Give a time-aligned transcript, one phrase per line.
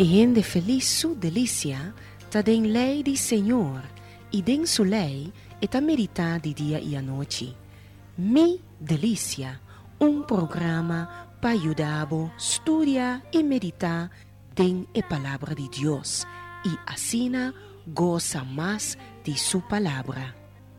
[0.00, 1.92] E ende feliz su delícia,
[2.30, 3.82] ta den lei di Senhor,
[4.30, 7.52] e den su lei e ta medita di dia e a noite.
[8.14, 9.60] Mi delícia,
[9.98, 14.08] um programa para ajudar a estudar e meditar
[14.54, 16.24] den a palavra de Deus
[16.64, 17.52] e assina
[17.88, 20.32] goza mais de sua palavra.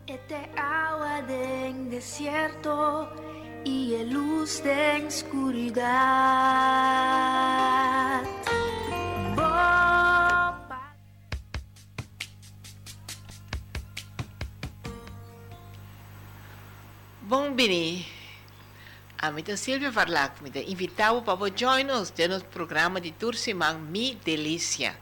[0.06, 3.06] Este agua del desierto
[3.66, 5.80] y el luz de oscuridad.
[17.30, 18.04] Bom bini.
[19.18, 24.98] A mita Silvia Varlac, mita invitavo para join us no programa de Tursimang Mi Delícia.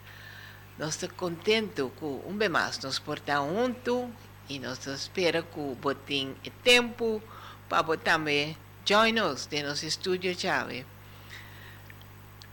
[0.78, 4.12] Nós estamos contentos com um bem mais nos portar junto
[4.46, 7.23] e nós espera que botem tempo
[7.66, 8.54] para também
[8.84, 10.84] join us de nosso estúdio chave.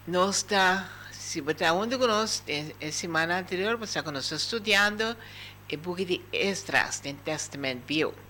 [0.08, 2.46] Nós está, se botar junto conosco,
[2.82, 5.18] a semana anterior, você conosco estudando
[5.68, 8.25] e book de extras do Testament View.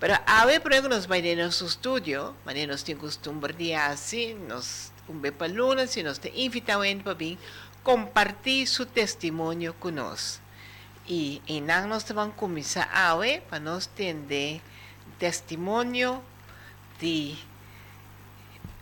[0.00, 4.34] Pero a ver, por nos vai de nosso estúdio, mas nós temos costume de assim,
[4.48, 7.38] nós um bem para lunas e nós te invitamos para vir
[7.82, 10.42] compartir seu testemunho conosco.
[11.06, 14.62] E em nós vamos começar a ver para nós entender
[15.18, 16.22] testemunho
[16.98, 17.36] de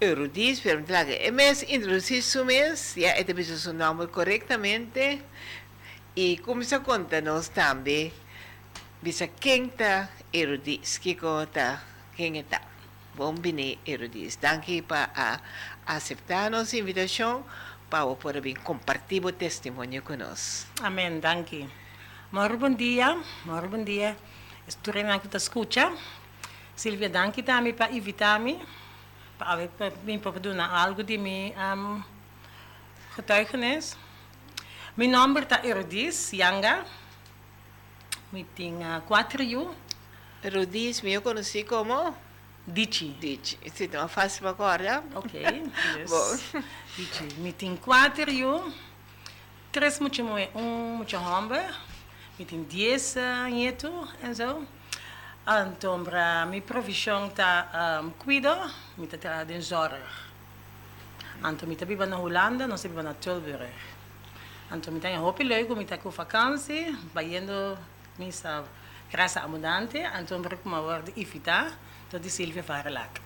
[0.01, 5.21] Eurudis, pero é mes introduzir su mes, já é de seu nome corretamente,
[6.15, 8.13] e começar a contar-nos também,
[9.03, 11.83] bisa quem está Eurudis, que conta
[12.17, 12.61] quem está.
[13.15, 15.41] Bom bine Eurudis, danke para
[15.87, 17.45] aceitar nossa invitação
[17.91, 20.71] para poder compartir o testemunho conosco.
[20.83, 21.69] Amém, danke.
[22.31, 24.17] Muito bom dia, muito bom dia.
[24.67, 25.93] Estou aqui para escutar.
[26.77, 28.61] Silvia, danke também para invitar-me
[29.39, 29.57] para
[30.05, 32.05] vir para doen algo de meu um,
[33.17, 33.97] getuigenis.
[34.95, 36.85] Mijn naam is Erudis Yanga.
[38.33, 39.77] Ik tenho quatro anos.
[40.43, 42.15] Erudis, eu conheci como
[42.67, 43.17] Dici.
[43.19, 43.59] Dici.
[43.65, 45.03] Isso é uma fácil para acordar.
[45.15, 45.41] Ok,
[45.97, 46.11] yes.
[46.11, 46.63] Bom.
[46.97, 47.25] Dici.
[47.25, 48.75] Ik tenho quatro anos.
[49.73, 51.65] Três muito um muito homem.
[52.39, 53.15] Ik tenho dez
[53.51, 54.67] netos en zo.
[55.51, 58.55] Então, para minha profissão tá um, cuido,
[58.99, 59.97] me tá trabalhando em zorg.
[61.39, 63.73] Então, me tá vivendo na Holanda, nós vivemos na Tilburg.
[64.71, 66.95] Então, me tá em hoop leuk, me tá com vakantie,
[68.19, 68.65] vaindo missa
[69.11, 69.99] casa abundante.
[70.21, 71.73] Então, para como word invita,
[72.11, 73.21] tot die Silvia Varelac.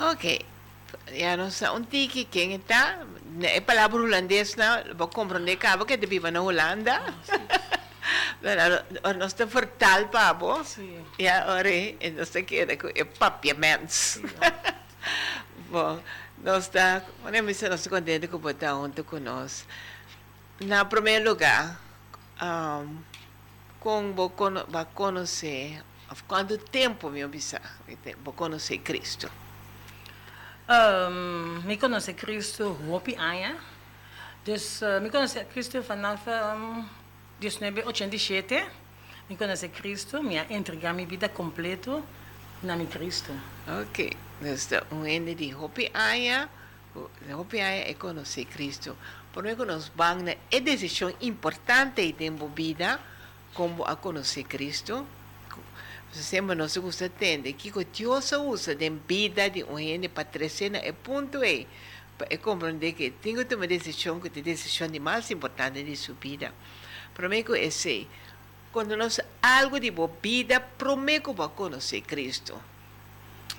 [0.00, 0.44] Ok.
[1.12, 2.98] Ja, não sei onde que quem está.
[3.42, 4.94] É palavra holandês, não?
[4.94, 7.00] Vou compreender que é de viver na Holanda.
[9.18, 10.62] Nós estamos vertaal, pabo.
[10.64, 11.04] Sim.
[11.18, 14.20] Ja, ore, en nós estamos aqui com o papiaments.
[15.70, 16.00] Bom,
[16.38, 19.66] nós estamos, nós estamos contentes com botar junto conosco.
[20.60, 21.78] Na primeiro lugar,
[22.40, 23.02] um,
[23.86, 25.80] como vou conhecer,
[26.26, 27.70] quanto tempo me observa,
[28.24, 29.30] vou conhecer Cristo?
[30.68, 33.62] Um, me conhece Cristo hopi anos.
[34.44, 36.84] Dus uh, me conhece Cristo vanaf um,
[37.38, 38.66] 1987.
[39.28, 42.02] Me conhece Cristo, me entregar minha vida completo
[42.64, 43.32] na mi Cristo.
[43.68, 44.10] Ok,
[44.40, 46.48] dus um ende de hopi anos,
[47.38, 48.96] hopi é conhecer Cristo.
[49.32, 52.98] Por isso nós vamos é decisão importante em nossa vida,
[53.56, 55.06] como a conhecer Cristo.
[56.12, 60.92] Sempre nós gosta entender que Deus usa de vida de um gente para crescer é
[60.92, 61.66] ponto é
[62.16, 65.96] para compreender que tem que tomar decisão que é a decisão de mais importante de
[65.96, 66.54] sua vida.
[67.12, 68.06] Prometo é ser
[68.72, 72.60] quando nós algo de boa vida, prometo para conhecer Cristo.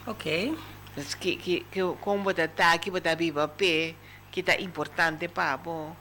[0.06, 0.56] Ok.
[1.19, 3.96] Que que que como está que está viva pé,
[4.31, 5.96] que está importante para bom.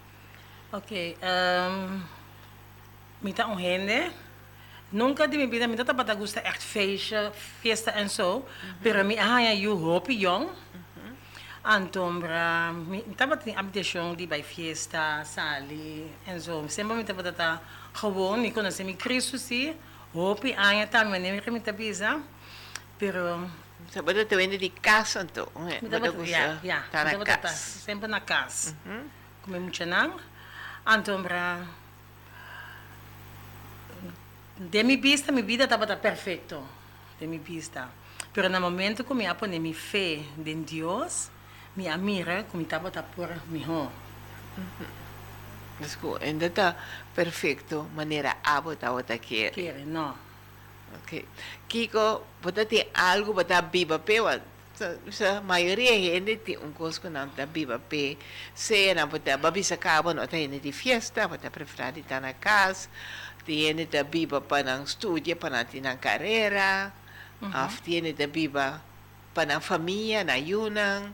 [0.72, 1.16] Ok.
[1.22, 2.16] Um,
[3.22, 4.12] me tá um rende.
[4.93, 7.16] Nunca de minha vida, me tá para gusta echt feestje,
[7.62, 8.44] festa en zo.
[8.82, 10.48] Pero me ah ja, you hope jong.
[11.68, 16.68] Então, para me tá para ter habitação de bij fiesta, sali en zo.
[16.68, 17.60] Sempre me tá para tá
[17.92, 19.74] gewoon, me conhece me Cristo sim.
[20.15, 22.22] Hope ah ja, tá me nem me tá bisa.
[22.98, 23.51] Pero
[23.91, 25.48] Sa bada te vende di casa então.
[25.83, 27.80] me tá para ja, ja, Tá na me tá casa.
[27.80, 28.74] sempre na casa.
[29.42, 30.15] Come muito nang.
[34.58, 36.62] Então, para de mi vista, mi vida estava perfeito,
[37.20, 37.91] de mi vista.
[38.32, 41.30] Pero no momento que me pone mi fe en Dios,
[41.74, 43.91] me admira como estava por mejor.
[45.78, 46.74] Mas ko ainda tá
[47.14, 49.50] perfeito maneira abo tá outra que.
[49.50, 50.16] Quiere, no.
[51.02, 51.26] Ok.
[51.68, 54.41] Kiko, bota tem algo bota biba pewa
[54.76, 58.18] Sa, sa maioria gente tem um coisa que não tá biba pe,
[58.54, 62.20] se não pode babi sa cabo não tá indo de festa, pode preferir de estar
[62.20, 62.86] na casa,
[63.47, 66.93] tem gente da biba para não estudar, para não ter na carreira,
[67.41, 68.83] af tem gente da biba
[69.33, 71.13] para na família, na yunang.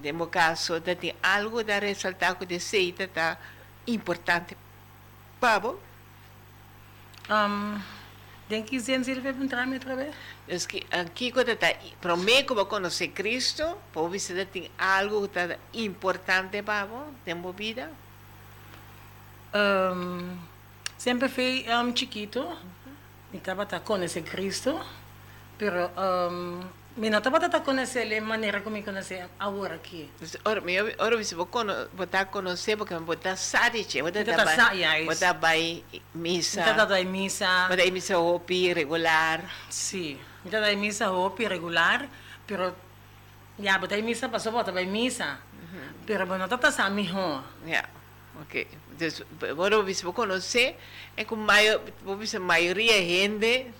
[0.00, 3.38] Demo caso, da tem algo da ressaltar que de seita tá
[3.86, 4.56] importante.
[5.38, 5.78] Pabo,
[7.30, 7.80] Um,
[8.48, 10.14] denk je zin zelf even draaien outra vez?
[10.48, 11.68] Es que aqui quando está
[12.00, 17.34] para mim como conhecer Cristo, por você tem algo que está importante para você, tem
[17.34, 17.90] uma vida.
[19.54, 20.36] Um,
[21.02, 22.40] sempre fui um, chiquito,
[23.32, 24.78] me estava a conhecer Cristo,
[25.58, 26.60] pero um,
[26.96, 30.08] me não estava a conhecer a maneira como me conhecer agora aqui.
[30.44, 31.48] Ora, me ora você vou
[31.92, 35.06] botar conhecer porque me botar sadiche, botar Botar sa- yes.
[35.06, 35.82] botar vai
[36.14, 39.40] missa, estava a missa, botar missa hopi regular.
[39.70, 42.06] sim, estava a missa roupa regular,
[42.46, 42.76] pero
[43.58, 45.38] ya, botei missa, passou, bota vai missa,
[46.06, 47.42] pero não estava a mijo.
[47.66, 47.88] Ja,
[48.40, 48.68] ok.
[48.92, 50.76] Então, agora você vou conhecer
[51.16, 53.72] é com maior, você maioria gente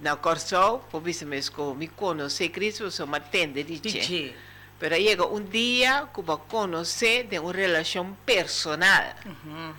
[0.00, 4.34] na Corsol, por você mesmo me conhecer Cristo, você me atende de DJ.
[4.78, 9.14] Pero llega un día que va a conocer de una relación personal.
[9.24, 9.72] Uhum.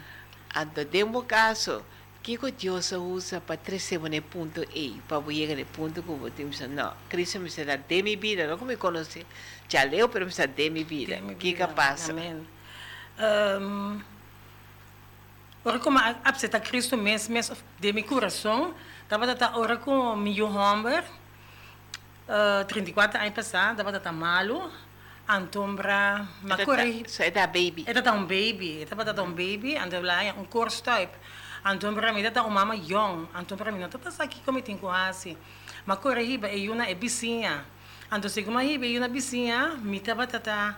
[0.56, 1.84] Ando de un caso,
[2.24, 6.36] que que Dios usa para trazer un punto E, para llegar al punto que vos
[6.36, 9.24] dices, no, Cristo me será de mi vida, no como me conoce,
[9.70, 11.22] ya leo, pero me será de mi vida.
[11.40, 11.68] ¿Qué vida.
[11.68, 12.12] que pasa?
[12.12, 12.46] Amém.
[13.20, 14.04] Um,
[15.68, 18.74] ora como a a Cristo mesmo, mesmo de meu coração,
[19.04, 24.72] estava a ora com meu homem, uh, 34 anos passado, estava a malo,
[25.28, 27.84] antombra, mas corre, Isso é da baby.
[27.86, 31.14] Eta um baby, eta pa um baby, ando lá um course type.
[31.66, 34.78] Anton para mim eta uma mama young, anton para mim não tá aqui como tem
[34.78, 35.36] com assim.
[35.86, 37.66] Mas corre riba e uma é bicinha.
[38.10, 40.78] Anton se como riba e uma bicinha, me tá batata.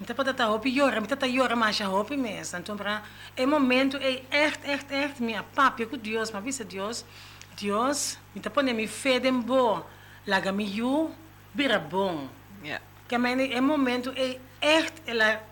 [0.00, 2.54] Me tá batata hopi yora, me tá yora mas a hopi mes.
[2.54, 3.02] Anton para
[3.36, 7.04] é momento é echt echt echt minha papi com Deus, mas visa Deus.
[7.60, 9.84] Deus, me tá pondo me fé dem bo.
[10.24, 11.10] Laga me you,
[11.52, 12.28] bira bom.
[12.62, 12.84] Yeah.
[13.08, 15.42] Que a mim é momento é echt ela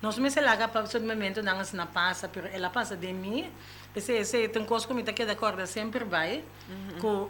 [0.00, 3.12] nós me se laga para o momento não se na passa, pero ela passa de
[3.12, 3.50] mim.
[3.94, 6.42] Esse esse tem coisa como que de acordo sempre vai.
[7.00, 7.28] Com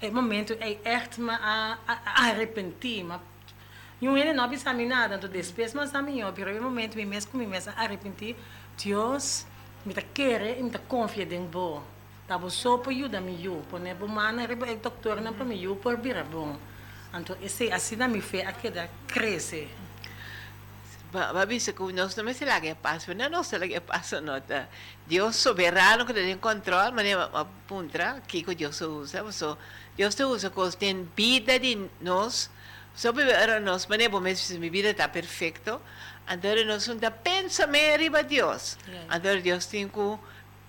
[0.00, 3.20] é momento é echt me a, a, a arrepentir, mas
[4.00, 7.04] não ele não bisa mim nada, então depois mas a mim, pero é momento me
[7.04, 8.36] mesmo me mesmo arrepentir.
[8.82, 9.46] Deus
[9.84, 11.82] me tá querer, me tá confia em bo.
[12.26, 15.44] Tá bo só para ajuda me eu, pone bo mana reba é doutor não para
[15.44, 16.56] me eu por bira bom.
[17.14, 19.68] Então esse assim da me fé a que da cresce.
[21.12, 24.68] Babi se que nós não se laga passa, não se laga passa nota.
[25.06, 29.56] Deus soberano que tem controle, mas é apunta que que Deus usa, so
[29.96, 32.50] Deus usa coisas tem vida de nós.
[32.94, 35.80] Só para nós, mas é bom mesmo minha vida está perfeito.
[36.30, 38.78] Então nós não pensa mais arriba Deus.
[38.88, 39.16] Yeah.
[39.16, 40.18] Então Deus tem que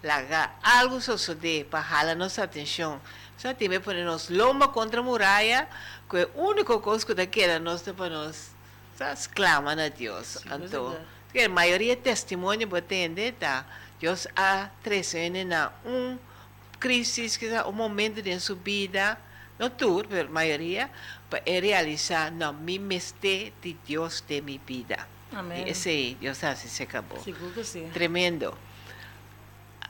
[0.04, 3.00] lagar algo suceder para jalar nossa atenção.
[3.38, 5.68] Só tem que pôr nos lomba contra a muralha,
[6.10, 8.52] que é a única coisa que queda nós para nós.
[8.98, 10.28] Só clama a Deus.
[10.28, 11.06] Sim, Então, verdade.
[11.32, 13.66] que a maioria testemunho batende, tá?
[14.00, 16.18] Deus a trazendo na um
[16.80, 19.18] crise, que é um momento de sua vida,
[19.58, 20.90] não tudo, mas a maioria,
[21.30, 25.08] para realizar, não, me meste de Deus de minha vida.
[25.32, 25.66] Amém.
[25.66, 27.20] E esse aí, Deus assim se acabou.
[27.20, 27.90] Seguro que sim.
[27.92, 28.58] Tremendo.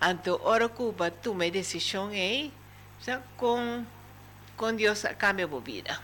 [0.01, 2.53] Então, ora Cuba, toma decisão aí,
[2.99, 3.85] já com,
[4.55, 5.99] com Deus cambia a vida.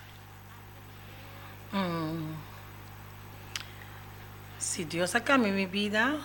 [1.74, 2.36] Hum.
[4.58, 6.20] Se Deus acalme minha vida,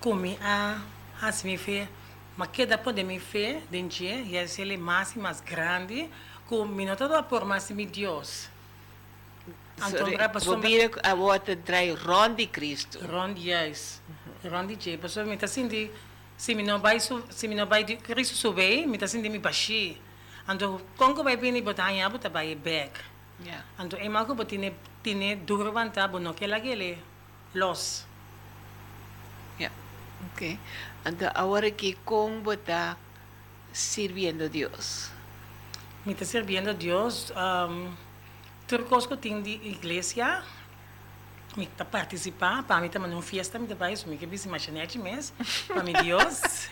[0.00, 0.80] come a
[1.20, 1.88] as me fé,
[2.36, 6.08] mas que dá poder me fé, dentro e é mais e mais grande,
[6.46, 8.48] com me não toda por mais me Deus.
[9.76, 12.98] Então, para Bobira a volta trai ron de Cristo.
[13.06, 14.00] Ron yes.
[14.44, 15.92] Ron DJ, pessoa me tá sentindo
[16.36, 20.00] se me não vai se me não vai Cristo subir, me tá sentindo me baixi.
[20.48, 23.00] Então, quando vai vir botar em tá vai back.
[23.44, 23.64] Yeah.
[23.76, 26.98] Anto ema ko tine tine duro banta bono que la gele
[27.54, 28.06] los.
[29.58, 29.74] Yeah.
[30.32, 30.58] Ok.
[31.06, 32.96] Então, agora que como está
[33.72, 35.08] sirviendo a Deus.
[36.04, 37.30] Me está sirviendo Dios.
[37.30, 37.94] Um,
[38.66, 40.42] turcos que tem de igreja.
[41.56, 44.98] Me está participar, para mim também uma fiesta, me vai isso, me que bisi machanete
[44.98, 45.32] mes,
[45.66, 46.68] para mim Deus.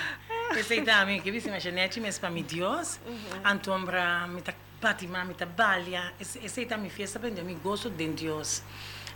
[0.56, 2.98] Esse também que bisi machanete mes para mim Deus.
[3.44, 6.12] Antombra me tá batima, me tá balha.
[6.18, 8.62] Esse esse também fiesta para mim gosto de Deus.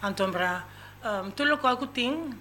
[0.02, 0.64] Antombra
[1.02, 2.38] um, todo local que tem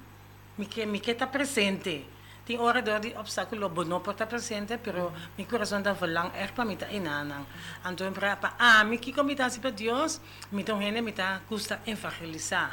[0.57, 2.16] me que me que está presente.
[2.47, 6.53] Tem hora door die obstáculo bono por estar presente, pero mi corazón está verlang er
[6.53, 7.45] para mita inanang.
[7.83, 12.71] Anto para pa ah, mi kiko mita si pa Dios, mita gente mita gusta evangelizar.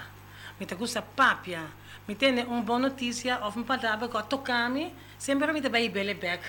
[0.61, 1.67] Mita gusta papia.
[2.07, 6.43] Mi tiene un buona noticia of un palavra que tocami, sempre mita vai bele back.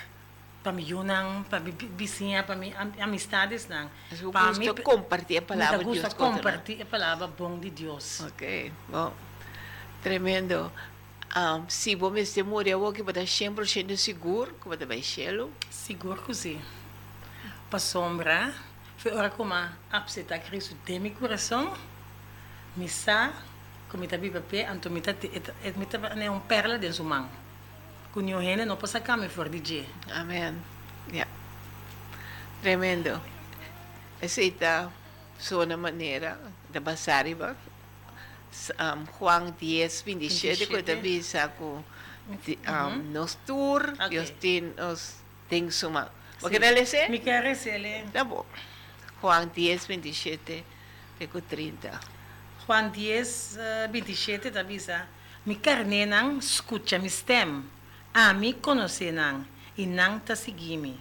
[0.62, 3.90] Para mi yunang, para mi vizinha, para mi am amistades nang.
[4.12, 6.86] Mas eu Pa gosto de compartilhar a palavra Mita de gusta Deus com compartir a
[6.86, 8.22] palavra bom de Deus.
[8.22, 9.12] Ok, bom.
[10.04, 10.72] Tremendo.
[11.36, 15.52] Um, se você me morrer, eu vou estar 100% seguro que você vai chelo.
[15.70, 16.62] Seguro que sim.
[17.70, 18.56] Para sombra,
[18.98, 19.54] foi hora como
[19.92, 21.74] apseta Cristo de meu coração,
[22.78, 23.34] me sa,
[23.90, 25.14] como está viva pé, anto me está
[25.76, 27.30] me tá né um perla de sua mão.
[28.14, 29.86] Com o rene não passa cá me for DJ.
[30.14, 30.56] Amén.
[31.12, 31.28] Ya.
[32.62, 33.20] Tremendo.
[34.24, 34.90] Aceita
[35.38, 36.40] sua maneira
[36.72, 37.58] de passar, ba?
[38.80, 40.92] Um, Juan 10, 27, que 27.
[40.92, 41.84] eu bisa ko
[42.30, 44.10] um, nos tour, Okay.
[44.10, 45.16] Dios tin nos
[45.50, 46.10] ting suma.
[46.40, 47.08] Porque na lese?
[47.10, 48.06] Me quer receber.
[48.12, 48.46] Tá bom.
[49.22, 50.64] Juan 10, 27,
[51.18, 52.00] fico 30.
[52.66, 55.08] Juan 10, uh, 27, tá bisa.
[55.46, 57.64] Mi carne nang escucha mi stem.
[58.14, 59.46] Ami conhece nang,
[59.78, 60.98] e nang ta seguimi.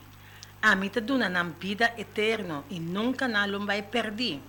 [0.61, 4.40] Ami ta duna nang vida eterno, e nunca na vai perdi.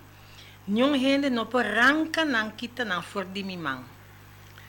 [0.68, 3.86] Nenhum gente não por arranca nang kita nang for di mi mang.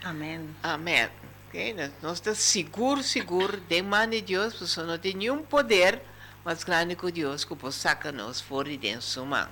[0.04, 0.54] Amen.
[0.62, 1.08] Amém.
[1.48, 1.72] Okay?
[1.72, 6.02] Nós, nós estamos seguros, seguros, de de Deus, porque não tem nenhum poder
[6.44, 9.48] mais grande que Deus que pode sacar nós fora de dentro da mão.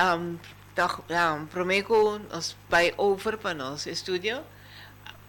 [0.00, 0.38] Um,
[0.74, 4.42] toch, um, prometo nos vai over para nosso estúdio.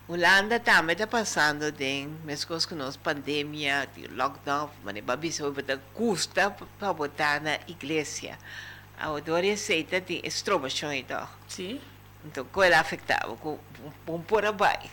[0.08, 2.08] Holanda também está passando de
[2.46, 5.44] coisas que nós, pandemia, de lockdown, mas não vai ser
[5.94, 8.38] custa para botar na igreja.
[9.04, 11.28] A odore aceita de extroversão então.
[11.46, 11.82] Sim?
[12.24, 13.38] Então, qual é afetado?
[14.08, 14.90] Vamos por abaixo.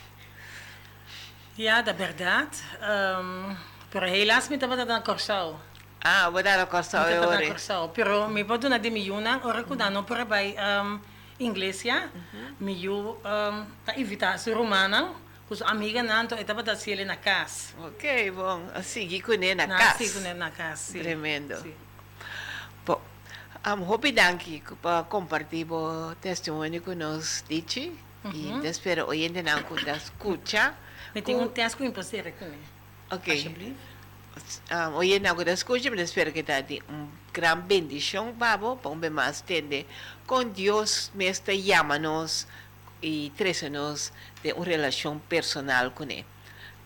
[1.56, 2.58] Ja, dat verdade.
[2.82, 3.56] Um,
[3.88, 5.60] pero helaas mi tava na Corsao.
[6.02, 7.46] Ah, vou dar a costa Mi tava na agora.
[7.46, 7.88] Corsao.
[7.90, 10.98] Pero mi pode na de mi yuna, ora ko dano para bay um,
[11.38, 11.84] inglês.
[12.58, 15.14] Mi yu um, ta invita su romana,
[15.46, 17.74] kus amiga nanto etapa da sile na casa.
[17.78, 18.66] Ok, bom.
[18.74, 19.98] Assim, ele na casa.
[19.98, 20.98] sigo na casa.
[20.98, 21.56] Tremendo.
[21.62, 21.89] Sim.
[23.62, 27.92] Bom, um, hope danke para compartilhar o testemunho que nos disse.
[28.32, 30.74] E espero oyente não que da escuta.
[31.14, 32.58] Mi tengo un tasco imposible con él.
[33.10, 33.32] Ok.
[33.32, 33.76] Alsjeblieft.
[34.70, 38.76] um, oyente não que da escuta, mas espero que está de um grande bendição, babo,
[38.76, 39.86] para um mais tende
[40.26, 42.46] com Deus, mestre, chama-nos
[43.02, 44.12] e traz-nos
[44.42, 46.24] de uma relação personal com Ele.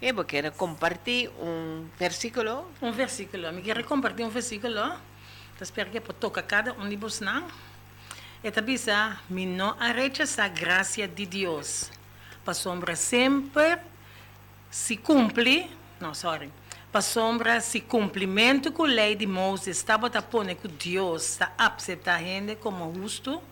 [0.02, 3.52] Eu quero compartilhar um versículo Un versículo.
[3.52, 5.13] Me quiero compartir un versículo.
[5.56, 7.46] Que por toca cada un de vos não.
[8.42, 11.90] Esta bisa, mi no rechaza gracia de Dios.
[12.44, 13.78] Pa sombra sempre
[14.70, 16.52] se cumpre, não, sorry.
[16.92, 21.54] Pa sombra se cumprimento com a lei de Moisés estava a pôr que Deus está
[21.56, 23.42] a aceitar a gente como justo.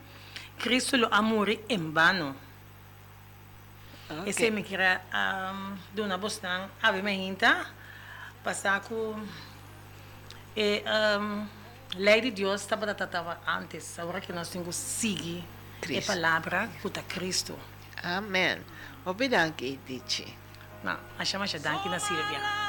[0.58, 2.36] Cristo lo amore em vano.
[4.10, 4.28] Ok.
[4.28, 7.66] Esse me queria um, dar uma bostão, ave me hinta,
[8.44, 9.16] passar com
[10.54, 10.84] e
[11.18, 11.61] um,
[11.96, 15.44] lei de Deus estava da tava antes, agora que nós temos que seguir
[15.78, 16.06] a Cristo.
[16.06, 17.58] palavra que está Cristo.
[18.02, 18.58] Amém.
[19.04, 19.54] Obrigado,
[19.86, 20.26] Dici.
[20.82, 22.62] Não, a chama já daqui na Silvia.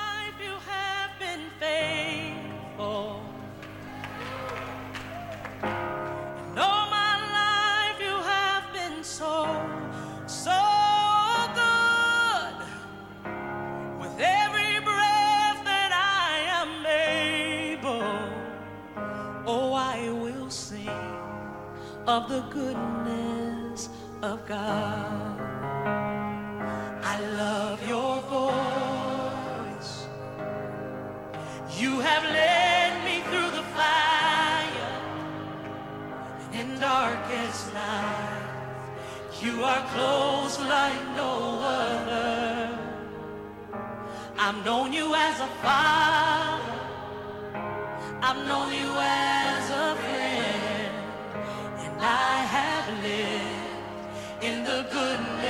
[22.07, 23.89] Of the goodness
[24.21, 25.39] of God.
[27.01, 30.07] I love your voice.
[31.79, 34.91] You have led me through the fire
[36.51, 38.43] and darkest night.
[39.41, 42.79] You are close like no other.
[44.37, 46.79] I've known you as a father.
[48.21, 50.32] I've known you as a friend.
[52.05, 55.42] I have lived in the goodness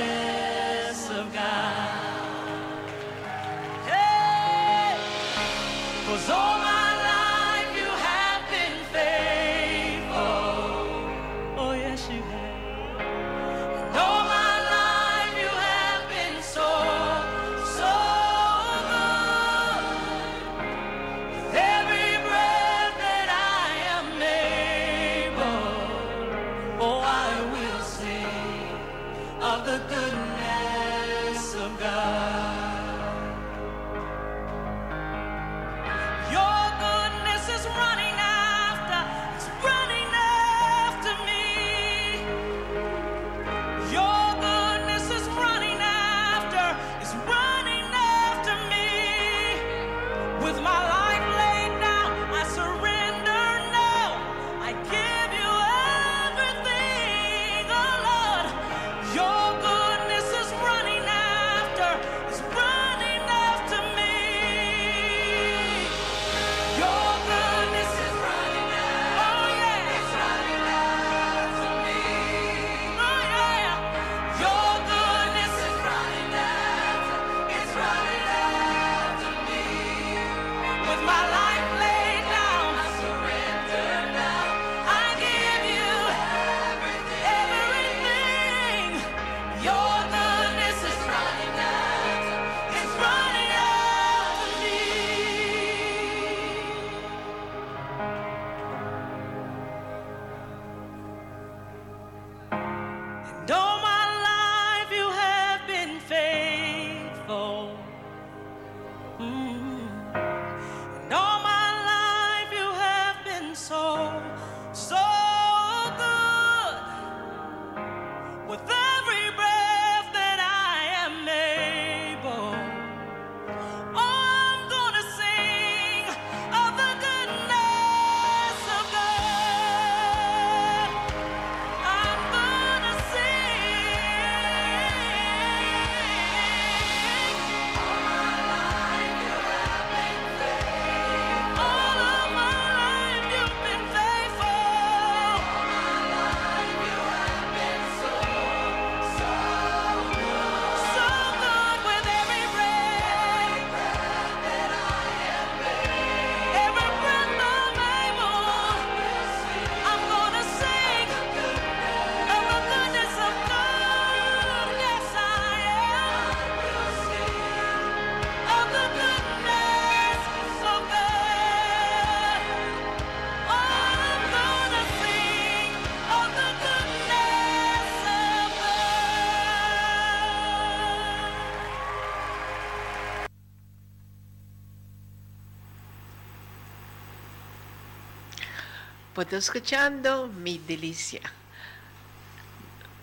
[189.30, 191.22] Pues escuchando mi delicia.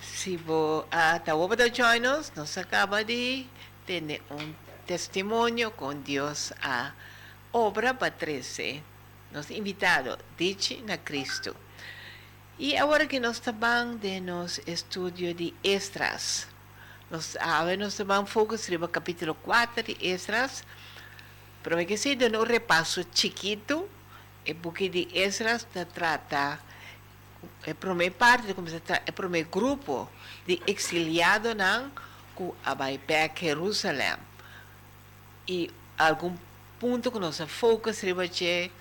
[0.03, 3.47] Si vos hasta vos para join us, nos acaba de
[3.87, 4.55] tener un
[4.85, 6.93] testimonio con Dios a
[7.51, 8.83] obra para 13.
[9.31, 11.55] Nos invitado, dicho na Cristo.
[12.59, 16.47] E agora que nós estamos de nos estudio de Esdras,
[17.09, 20.63] nós agora nós estamos foco no capítulo 4 de Esdras,
[21.63, 23.89] pero que se dá um repasso chiquito,
[24.45, 26.59] e porque de Esdras se trata
[27.65, 30.09] é a primeira parte, como se trata, é o primeiro grupo
[30.45, 31.91] de exiliado não
[32.35, 34.17] que vai para Jerusalém.
[35.47, 36.35] E algum
[36.79, 38.71] ponto que nós foco seria de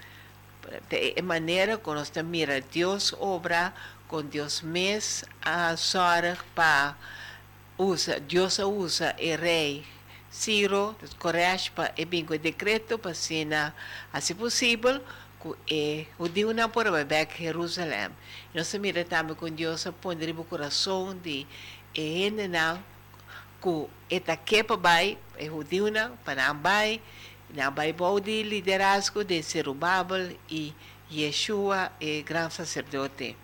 [1.23, 3.73] maneira que nós mira Deus obra
[4.09, 6.97] com Deus mes a sorte para
[7.79, 9.87] usa Deus usa o rei
[10.31, 13.13] Ciro coragem para e bingo decreto para
[14.13, 15.03] assim possível
[15.67, 18.11] que o dia não por vai Jerusalém
[18.55, 21.47] nós mira também com Deus a no coração de
[21.95, 22.83] e ainda não
[23.63, 27.01] que eta que para vai e o dia não para não vai
[27.55, 30.73] na Bible de liderazgo de Zerubabel e
[31.11, 33.37] Yeshua, e grande sacerdote.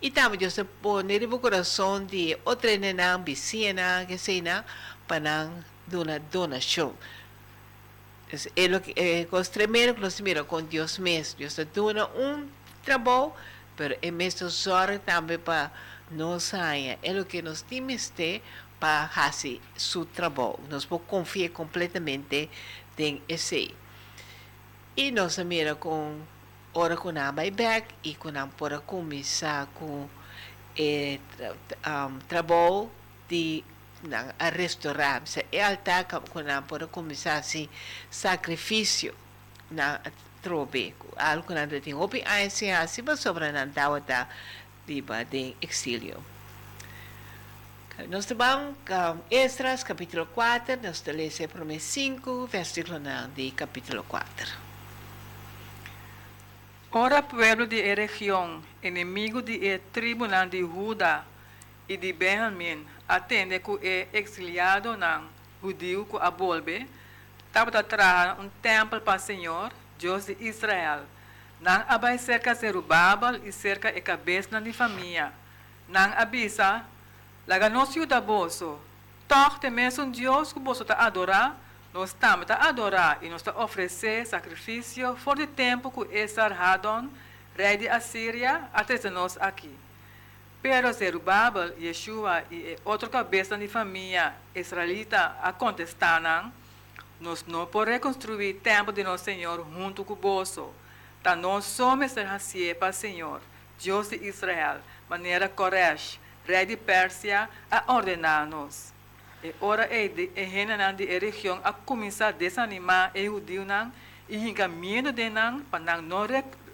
[0.00, 4.64] E também Deus pôr no coração de outra nena, vicina, que seja,
[5.06, 5.50] para
[5.92, 6.94] uma donação.
[6.98, 7.21] É
[8.32, 11.38] o que é os tremendo que nós miramos com Deus mesmo.
[11.38, 12.48] Deus dona um
[12.84, 13.32] trabalho,
[13.78, 15.70] mas é mesmo sorte também para
[16.10, 16.98] nós sair.
[17.02, 18.12] É o que nós temos
[18.80, 20.58] para fazer seu trabalho.
[20.68, 22.50] Nós podemos confiar completamente
[22.96, 23.74] tem esse.
[24.96, 26.20] E nós mira com
[26.74, 30.08] ora com a back e com a para começar com
[30.76, 31.18] eh,
[31.86, 32.90] um, trabalho
[33.28, 33.64] de
[34.02, 35.22] na, a restaurar.
[35.26, 37.68] Se é alta com a para começar assim
[38.10, 39.14] sacrifício
[39.70, 40.00] na
[40.42, 40.94] trobe.
[41.16, 44.28] Algo na tem opi a esse assim para sobra na dawata
[44.86, 46.22] de de exílio.
[48.08, 54.72] Nós estamos com Esdras, capítulo 4, nós lemos o 5, versículo 9 de capítulo 4.
[56.90, 61.24] Ora, pueblo de região, inimigo de tribunal de Judá
[61.88, 65.22] e de Benjamim, atende que é exiliado na
[65.62, 66.88] judeu que abolbe,
[67.46, 71.00] estava trazer um templo para o Senhor, Deus de Israel.
[71.60, 75.32] Não abai cerca Zerubabel e cerca a cabeça de família.
[75.88, 76.84] Não abisa
[77.46, 78.78] Laganócio da bolso.
[79.28, 81.56] Torte mesmo Deus que você está adorar,
[81.92, 87.08] nós estamos a adorar e nós oferecer sacrifício for de tempo que Esar Hadon,
[87.56, 89.74] rei de Assíria, até nós aqui.
[90.62, 96.52] Pero Zerubabel, Yeshua e outra cabeça de família israelita a contestaram,
[97.20, 100.72] nós não podemos reconstruir o templo de nosso Senhor junto com o bolso.
[101.20, 103.40] Então nós somos ser para o Senhor,
[103.82, 108.92] Deus de Israel, maneira correta rei de Pérsia, a ordenar-nos.
[109.42, 113.64] E ora é de renan de região a começar a desanimar e judeu
[114.28, 115.30] e encaminhando de
[115.70, 116.26] para não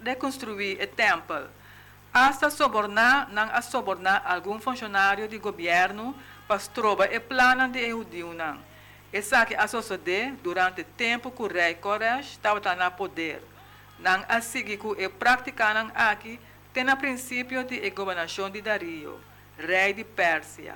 [0.03, 1.58] reconstruir o templo.
[2.13, 6.15] Hasta sobornar não a sobornar algum funcionário de governo
[6.47, 8.59] para trobar o plano de judeu não.
[9.11, 13.41] Essa que a suceder durante tempo que o rei Koresh estava na poder.
[13.99, 16.39] Não a seguir que e praticaram aqui
[16.73, 19.19] tem a princípio de governação de Dario
[19.59, 20.75] rei de Pérsia.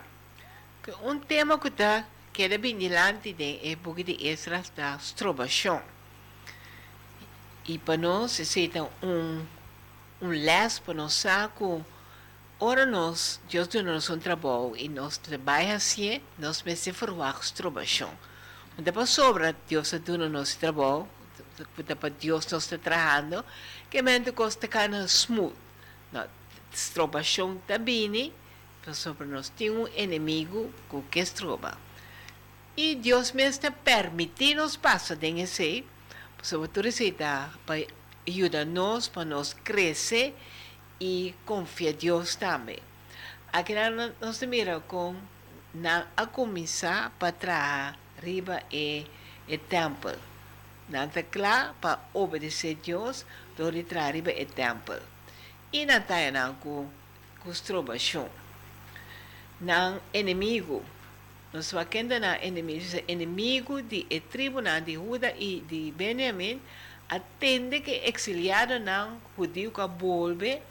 [1.02, 5.82] Um tema que está que era bem dilante de época de Esdras da estrobação.
[7.65, 9.46] E para nós, é um,
[10.24, 11.86] um les para nós saco.
[12.58, 18.10] Ora nós, Deus deu-nos um trabalho e nós trabalhamos assim, nós precisamos formar estrobação.
[18.78, 21.08] Depois sobra, Deus deu-nos trabalho,
[21.86, 23.44] depois Deus nos está trabalhando,
[23.90, 25.54] que mente costa cana smooth.
[26.74, 28.34] Estrobação também,
[28.94, 30.74] sobre nós tem um inimigo
[31.12, 31.78] que é troba.
[32.78, 35.86] E Deus mesmo está permitindo nos passar desse,
[36.42, 37.04] sobre tudo isso
[37.66, 37.86] para
[38.28, 40.36] ajudar nós, para nós crescer
[41.00, 42.80] e confiar em Deus também.
[43.52, 43.74] Aqui
[44.20, 45.16] nós mira com
[45.74, 46.28] na a
[47.20, 49.06] para trás, riba e
[49.48, 50.16] o templo.
[50.90, 55.00] Nada claro para obedecer a do retrar riba e templo.
[55.72, 56.88] E na taia com
[57.50, 58.30] estrobação
[59.62, 60.84] ng inimigo.
[61.54, 66.60] Nós vakenda na inimigo, inimigo de e tribunal de Juda e de Benjamin,
[67.15, 70.62] atende que exiliado ng judeu que volve,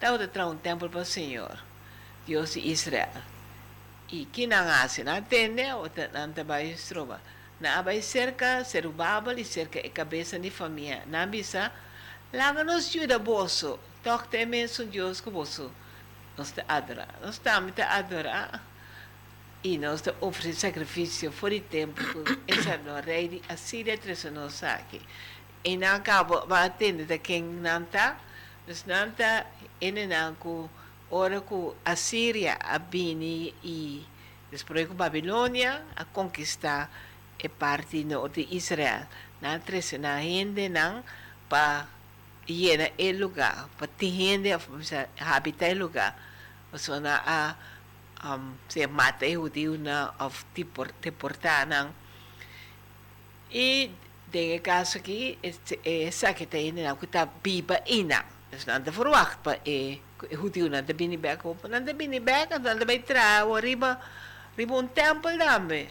[0.00, 1.58] tao de tra um templo para o Senhor,
[2.26, 3.22] Deus de Israel.
[4.08, 5.64] E que não hace, não atende,
[6.12, 7.20] não trabalha estroba.
[7.60, 11.04] Na abay cerca, Zerubabel e cerca e cabeça de família.
[11.06, 11.72] Na bisa,
[12.32, 15.70] lá nos ajuda boso, toch tem mesmo Deus que você
[16.36, 17.14] nós te adorar.
[17.20, 18.62] Nós estamos te adorar
[19.62, 24.30] e nós te oferecer sacrifício fora de tempo que essa no rei de Assíria trouxe
[24.30, 25.00] nós aqui.
[25.64, 28.18] E na cabo vai atender de quem não está,
[28.66, 29.46] mas não está
[29.80, 30.68] ele não que
[31.10, 34.06] ora que Assíria a bini e
[34.50, 36.90] depois que Babilônia a conquistar
[37.38, 39.06] é parte norte de Israel.
[39.40, 41.02] Não trouxe na gente não
[41.48, 41.86] para
[42.46, 46.16] llena el lugar, para ter gente a habitar el lugar.
[46.74, 47.56] So na a
[48.24, 50.44] um, se mata e judeu na of
[51.02, 51.90] deportar na.
[53.50, 54.01] E den caso
[56.34, 58.24] que tem na que está biba ina.
[58.50, 62.78] Dus dan de verwacht pa e judeu na de binibek op, na de binibek dan
[62.78, 63.98] de bij trouw riba
[64.56, 65.88] riba un tempel dame.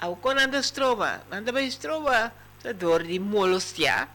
[0.00, 2.32] Au con anda strova, anda bij strova,
[2.76, 4.08] door die molostia,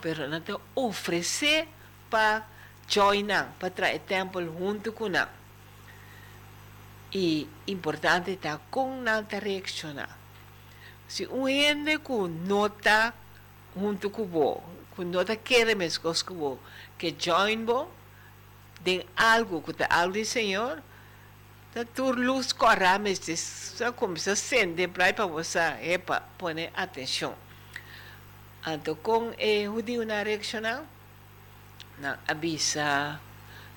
[0.00, 1.66] pero não te oferecer
[2.08, 2.46] para
[2.88, 5.28] joinar, para trazer tempo junto nós.
[7.12, 10.08] E importante está com não te.
[11.10, 13.12] Se um gente com nota
[13.76, 14.60] junto com você,
[14.94, 16.60] com nota quer mesmo com você,
[16.96, 17.88] que join você,
[18.84, 20.80] tem algo que está algo Senhor,
[21.74, 23.18] tá tur luz correr, mas
[23.76, 27.34] só começa a acender para você, é para pôr atenção.
[28.64, 30.84] Anto kung eh, judío na reaccionar,
[31.98, 33.18] na avisa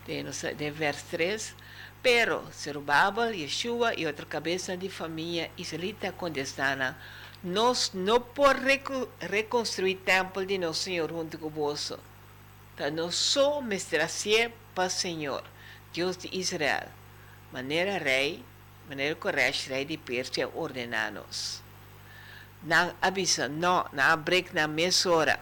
[0.06, 0.22] de,
[0.54, 1.56] de vers 3,
[2.04, 6.96] pero Zerubabel, Yeshua e outra cabeça de família israelita condestana,
[7.44, 8.24] nós não
[8.64, 11.98] reco reconstruir o templo de nosso Senhor junto com você.
[12.78, 15.44] Tá, nós só mestracia para o Senhor,
[15.94, 16.88] Deus de Israel,
[17.52, 18.44] maneira rei,
[18.90, 21.64] maneira correta, rei de Pérsia, ordenar-nos
[22.64, 25.40] na avisa, não, na break na mesma hora.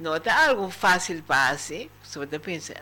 [0.00, 2.74] Não está algo fácil para si, você pensa,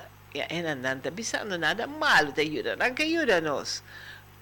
[0.80, 3.82] não está avisando nada malo, te ajuda, não que ajuda nós.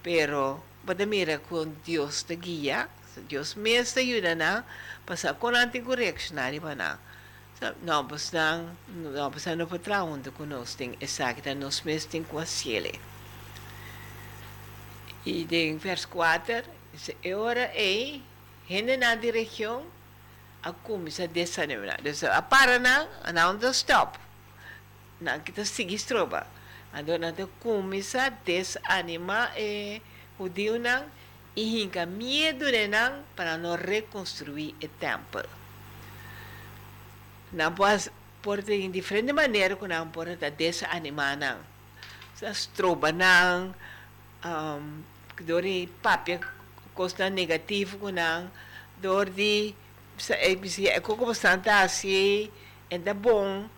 [0.02, 2.88] Pero, pode mirar com Deus te guia,
[3.28, 4.64] Deus mesmo te ajuda, não,
[5.04, 7.08] passar com anticorreccionário para não.
[7.82, 12.38] Não, mas não, não, mas não trás onde conosco tem exato, nós mesmos tem com
[12.38, 12.92] a cielo.
[15.26, 16.78] E em verso 4,
[17.24, 18.20] Agora é,
[18.68, 19.84] gente na direção,
[20.62, 21.98] a começa a desanimar.
[22.34, 24.18] A para na, não dá stop.
[25.20, 26.46] Não que sigue estroba.
[26.92, 27.02] A
[27.60, 31.04] começa a desanimar e o Não
[31.56, 35.42] e de não para não reconstruir o templo.
[37.52, 38.10] Não pode,
[38.42, 41.58] pode em diferente maneira que não pode desanimar não.
[42.40, 43.74] Estroba não,
[44.44, 45.02] um,
[45.42, 46.40] dori papia
[46.94, 48.50] costa negativo kunang
[48.98, 49.74] dor di
[50.18, 52.50] sa ABC e ko ko bastante assim
[52.90, 53.70] ainda bom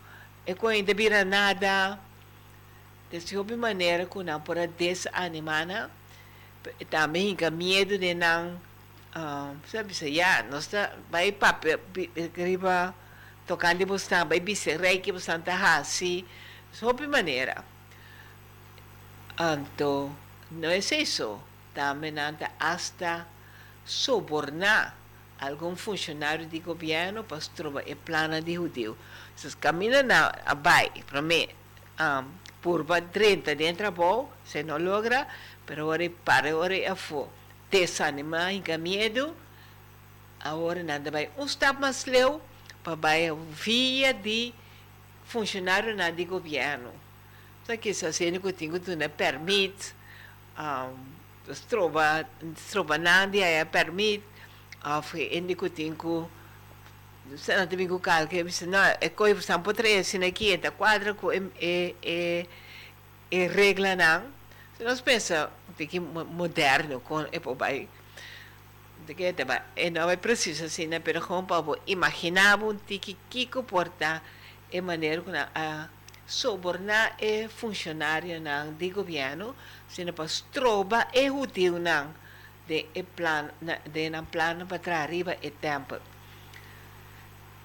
[0.49, 2.01] e ko ainda bira nada
[3.13, 5.69] desse hobby maneira kunang para desanimar
[6.91, 8.61] também com medo de não
[9.17, 11.81] uh, sabe se já nós está vai papel
[12.37, 12.95] riba
[13.47, 16.25] tocando bastante vai bise reiki bastante assim
[16.83, 17.65] hobby maneira
[19.39, 20.11] anto
[20.51, 21.41] não é isso
[21.75, 22.13] também
[22.59, 23.27] hasta
[23.85, 25.01] sobornar
[25.41, 28.97] algum funcionário de governo para trovar o plano de judeu.
[29.35, 31.49] Se camina na abai, para mim,
[31.99, 32.25] um,
[32.61, 35.27] por 30 dentro boa, se não logra,
[35.67, 37.29] pero agora para agora é fo.
[37.71, 39.35] Desanima, inga medo,
[40.41, 41.31] agora nada vai.
[41.39, 42.41] Um step mais leu,
[42.83, 44.53] para vai via de
[45.25, 46.93] funcionário na de governo.
[47.65, 49.95] Só que isso assim, que tenho que não permite
[50.59, 54.25] um, strova strovanandia e permit
[57.33, 60.31] of hindi ko tinku sa natin ko kalke bisa na e ko sampo tre sina
[60.31, 61.15] kieta quadra
[61.61, 62.47] e e
[63.31, 64.27] e regla nang
[64.77, 67.89] se nós pensa tiki moderno com e po bai
[69.07, 69.35] de que
[69.77, 70.99] e não é preciso assim né?
[70.99, 74.23] Pero como para imaginar um tiki kiko porta
[74.73, 75.89] e maneira com a
[76.27, 79.55] sobornar e funcionário nang de governo
[79.89, 82.11] sino pas troba e hutiu nang
[82.67, 83.51] de e plan
[83.87, 86.10] de nan plano para arriba e tempo.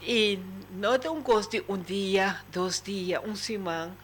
[0.06, 0.40] E
[0.72, 3.96] nota um gosto de um dia, dois dias, um semana,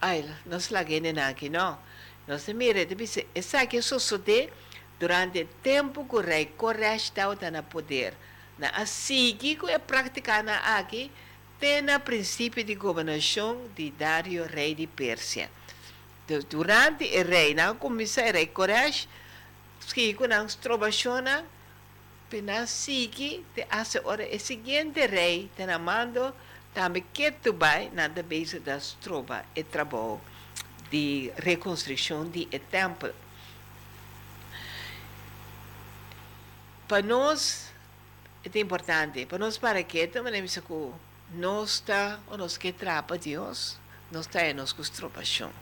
[0.00, 1.78] ai, nós lagene aqui, não.
[2.26, 4.50] Nós mira, deve essa que sucede
[5.00, 8.14] durante o tempo que o rei correto está na poder.
[8.58, 11.10] Na assim que é praticar aqui,
[11.58, 15.50] tem o princípio de governação de Dário, rei de Pérsia
[16.48, 19.08] durante o reino, começa o rei Koresh,
[19.94, 21.57] que não trovaciona, pena
[22.66, 26.34] sigue, te hace ora, o seguinte rei, te amando,
[26.74, 30.20] também que tu vai na base da trova e trabalho
[30.90, 33.12] de reconstrução de templo.
[36.86, 37.72] Para nós
[38.44, 43.78] é importante, para nós para que também me que está ou nós que trapa Deus,
[44.10, 45.52] nós está em com tropação.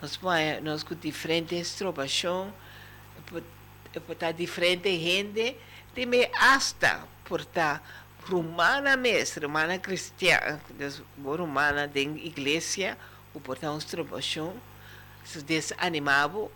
[0.00, 0.18] Nós
[0.62, 2.52] nós com diferentes tropação,
[3.26, 3.42] por
[4.34, 5.56] diferente gente,
[5.96, 7.82] também hasta por estar
[8.28, 10.60] romana mesmo, romana cristiana,
[11.24, 12.98] romana da igreja,
[13.32, 14.54] o portão tropação,
[15.46, 16.50] desanimado,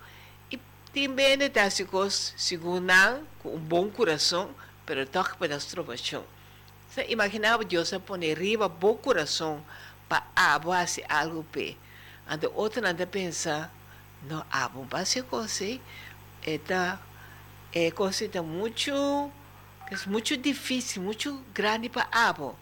[0.51, 0.61] e
[0.93, 1.87] também está se
[2.37, 2.93] segundo
[3.39, 4.51] com um bom coração,
[4.85, 6.23] pero toque para as tropação.
[6.91, 9.65] Você imaginava Deus a poner riba bom coração
[10.09, 11.79] para abo assim algo pe.
[12.29, 13.71] Ando outro anda pensa,
[14.25, 15.81] não abo para se coisa,
[16.45, 16.59] é
[17.73, 19.31] é coisa muito
[19.91, 22.57] é muito difícil, muito grande para abo.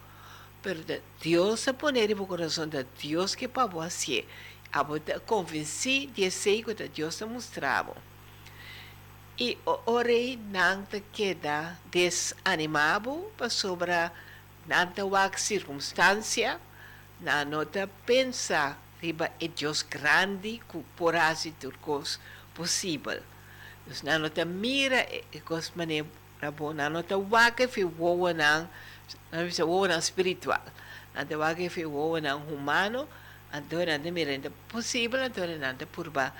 [0.61, 0.83] Pero
[1.21, 4.25] Deus a poner no coração de Deus que para você.
[4.71, 4.95] Abo
[5.25, 7.95] convenci de ser que Deus te mostrava.
[9.37, 13.91] E o rei não te queda desanimado sobre
[14.67, 16.59] nada wak circunstância,
[17.21, 22.19] na nota pensa riba é Deus grande que porase turcos
[22.53, 23.23] possível.
[24.03, 25.01] Na nota mira
[25.33, 26.07] e cos maneira
[26.41, 28.69] rabo na nota wak fi woa nang
[29.31, 30.61] na bisa woa nang spiritual.
[31.13, 33.09] Na nota wak fi woa nang humano,
[33.51, 36.33] então nada mira é possível, então nada purba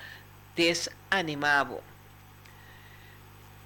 [0.54, 1.82] desanimado.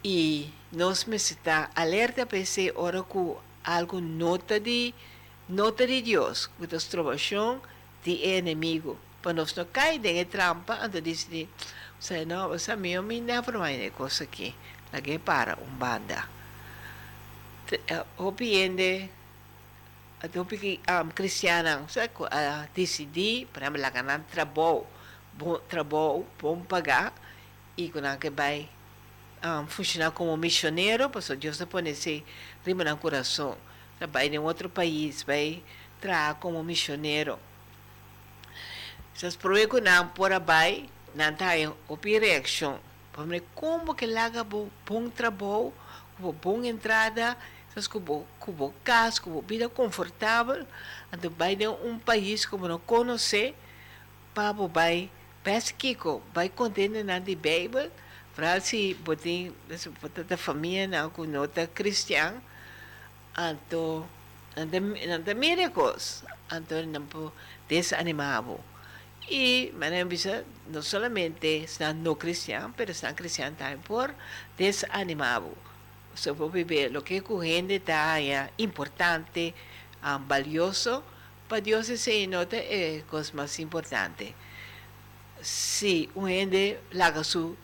[0.03, 4.95] E nós necessitamos alerta para esse hora que algo nota de
[5.49, 6.89] nota de Deus, que nós
[8.03, 8.99] de inimigo.
[9.23, 11.29] Para nós não cair em trampa, então diz
[12.05, 14.55] de, você não, você meu me never mind coisa aqui,
[14.93, 16.29] lagi para um banda.
[18.19, 19.09] Opiende,
[20.23, 24.87] ato que um cristiana, você uh, decidi para me lagar trabalho,
[25.33, 27.15] bom trabalho, bom pagar
[27.75, 28.69] e quando que vai
[29.43, 32.23] um, funcionar como missioneiro, porque Deus te põe esse
[32.67, 33.57] rima no coração.
[34.13, 35.63] Vai em outro país, vai
[36.03, 37.39] trabalhar como missioneiro.
[39.17, 41.27] Essas provas não por aí, não
[42.05, 42.81] em reação.
[43.13, 45.73] Para como que laga bom, bom trabalho,
[46.21, 47.37] com boa entrada,
[47.91, 50.67] com bom, com bom casa, com vida confortável,
[51.13, 53.55] então vai em um país como não conhece,
[54.35, 55.11] para vai,
[55.43, 57.91] pesquico, vai contendo na Bíblia,
[58.35, 59.55] Frasi botin
[60.29, 62.35] da família na com nota cristã,
[63.39, 64.05] anto
[64.57, 67.33] nanda nanda miracles, anto nampo
[67.69, 68.59] desanimado.
[69.73, 72.15] Manem bisa não solamente estão no
[72.77, 74.15] mas estão cristão também por
[74.57, 75.57] desanimado.
[76.15, 78.17] So vou viver lo que gente está
[78.59, 79.55] importante,
[80.03, 81.03] um, valioso,
[81.49, 84.35] para Deus esse nota é coisa mais importante.
[85.43, 87.57] Se um gente larga sua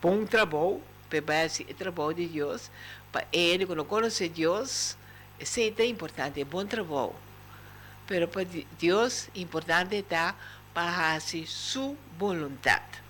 [0.00, 2.70] bom trabalho, para esse trabalho de Deus,
[3.12, 4.96] para ele, quando conhece Deus,
[5.38, 7.14] isso é importante, bom trabalho.
[8.08, 8.44] Mas para
[8.78, 10.34] Deus, importante está
[10.78, 13.02] para fazer sua vontade.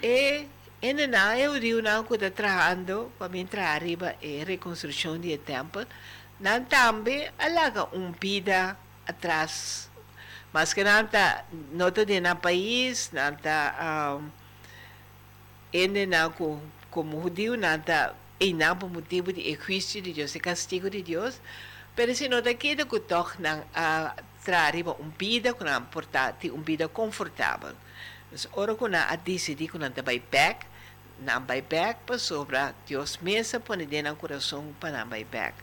[0.00, 0.46] E,
[0.80, 5.84] e na eu digo não que está trabalhando para entrar arriba e reconstrução de templo,
[6.38, 8.76] não também alaga um vida
[9.08, 9.90] atrás.
[10.52, 14.30] Mas que não está, não está no país, não está um,
[15.74, 16.32] ainda não
[16.92, 21.40] como judío nada e não por motivo de juízo de Deus e castigo de Deus
[21.96, 26.88] mas se não daqui que torna a trazer uma vida com uma portati uma vida
[26.88, 27.74] confortável
[28.30, 30.66] mas ora que a decidir que não vai back
[31.20, 35.54] não vai back para sobre Deus mesmo põe dentro no coração para não vai back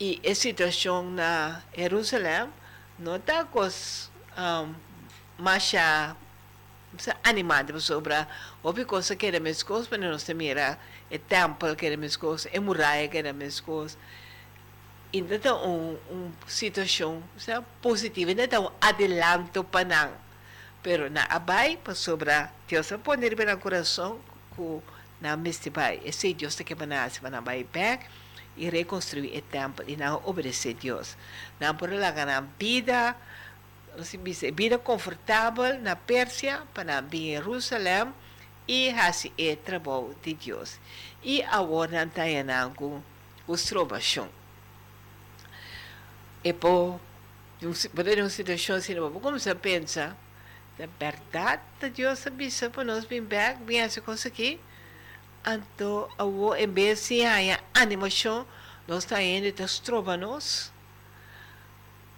[0.00, 2.48] e a situação na Jerusalém
[2.98, 4.74] não está com um,
[5.36, 5.72] mais
[7.24, 8.14] animado sobre
[8.62, 10.78] outra coisa que era minhas coisas, mas nós mira
[11.10, 13.98] o templo que era minhas coisas, a muralha que era minhas coisas.
[15.10, 20.10] Está uma um situação sabe, positiva, um adelanto para nós.
[20.82, 22.30] Pero na abai para sobre
[22.68, 24.20] Deus a poner bem no coração
[24.54, 24.80] que
[25.20, 28.06] na mestre bai, esse Deus que para se para vai back
[28.56, 31.16] e reconstruir o templo e não obedecer Deus.
[31.58, 33.16] Não por lá ganhar vida,
[34.54, 38.12] vida confortável na Pérsia para vir em Jerusalém
[38.66, 40.78] e fazer o trabalho de Deus.
[41.22, 42.24] E agora está
[42.76, 43.02] com
[43.46, 44.37] os trovação.
[46.44, 47.00] E por
[47.62, 50.16] uma situação assim, como você pensa,
[50.78, 54.60] a verdade de Deus avisa para nós vir back, vir essa coisa aqui.
[55.46, 56.08] Então,
[56.56, 58.46] em vez de haver animação,
[58.86, 60.72] nós estamos indo, nós trovamos,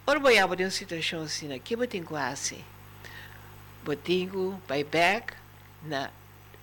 [0.06, 2.64] Ora, vou abrir uma situação assim, aqui eu tenho quase.
[3.86, 5.34] Eu tenho back
[5.82, 6.10] na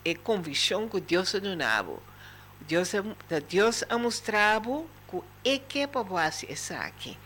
[0.04, 2.02] é convicção que Deus é no nabo.
[2.62, 2.92] Deus
[3.50, 7.18] Deus é mostrado que é que para você essa aqui.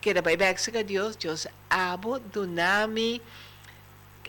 [0.00, 3.20] Que back se Deus, abo do nome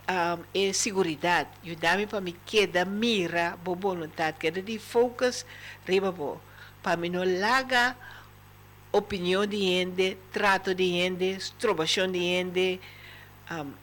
[0.10, 1.48] um, é segurança.
[1.64, 5.46] E dá-me para me queda mira, boa vontade, queda de focus,
[5.86, 6.42] riba bo.
[6.84, 7.96] Para me não larga
[8.92, 12.82] opinião de gente, trato de gente, estrobação de gente,
[13.50, 13.74] um,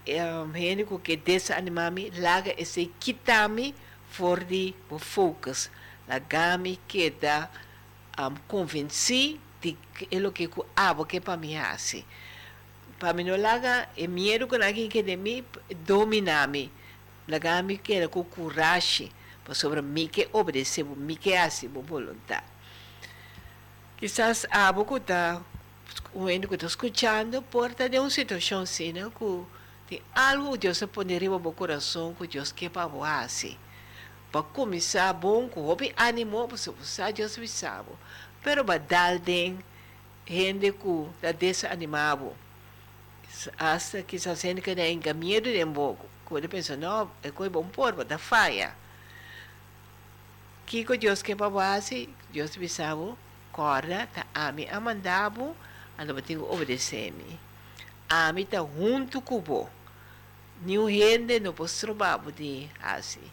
[0.44, 3.74] um, gente que desanima-me, larga esse quita-me
[4.10, 5.70] for de focus.
[6.06, 7.48] Larga-me queda
[8.18, 9.40] um, convenci
[10.10, 12.04] é o que eu abo que para mim assim
[12.98, 15.44] para mim não laga é medo que alguém que de mim
[15.84, 16.70] domina-me
[17.26, 19.10] laga que com coragem
[19.52, 22.44] sobre mim que obedecer mim que assim boa vontade
[23.96, 25.42] quizás abo que está
[26.14, 29.44] o que está escutando porta de uma situação assim né, que
[29.88, 33.56] tem algo que Deus poderia no meu coração que Deus quer para você
[34.30, 37.90] para começar bom com hobby ânimo você Deus me sabe
[38.42, 39.58] pero ba dalden
[40.26, 42.34] gente que está desanimado
[43.58, 47.64] hasta que se gente que tem medo de pouco quando pensa não é coisa bom
[47.64, 48.18] por da
[50.66, 53.14] que que Deus quer para você Deus me sabe
[53.52, 55.56] corda tá a mim a mandabo
[55.98, 57.40] ando tenho obedecer me
[58.08, 59.68] a mim tá junto com o
[60.62, 63.30] nenhum gente não pode trovar de assim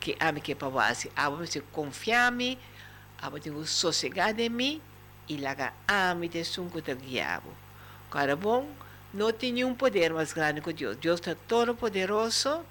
[0.00, 2.58] que a mim que para você a você confiar me
[3.22, 4.82] abo tenho sossegado em mim
[5.28, 7.56] e laga ame de sunco te guiabo.
[8.10, 8.68] Cara bom,
[9.14, 10.96] não tem nenhum poder mais grande que Deus.
[10.96, 12.64] Deus é todo poderoso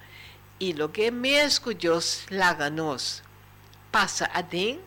[0.60, 3.24] e o que mesmo Deus laga nos
[3.92, 4.80] passa a den,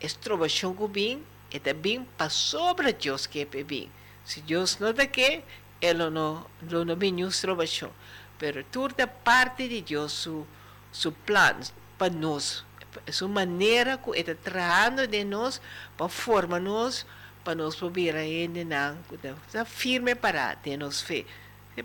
[0.00, 3.90] estrobação com bem, e também para sobre Deus que é bem.
[4.24, 5.42] Se Deus não dá que,
[5.80, 7.92] ele não, ele não vem estrobação.
[8.38, 10.46] Pero toda parte de Deus, su,
[10.90, 11.60] su plano
[11.96, 12.64] para nós,
[13.10, 15.60] sua maneira que está trabalhando de nós
[15.96, 17.06] para formar nós
[17.44, 18.98] para nós poder ainda não
[19.46, 21.24] está firme para ter nos fé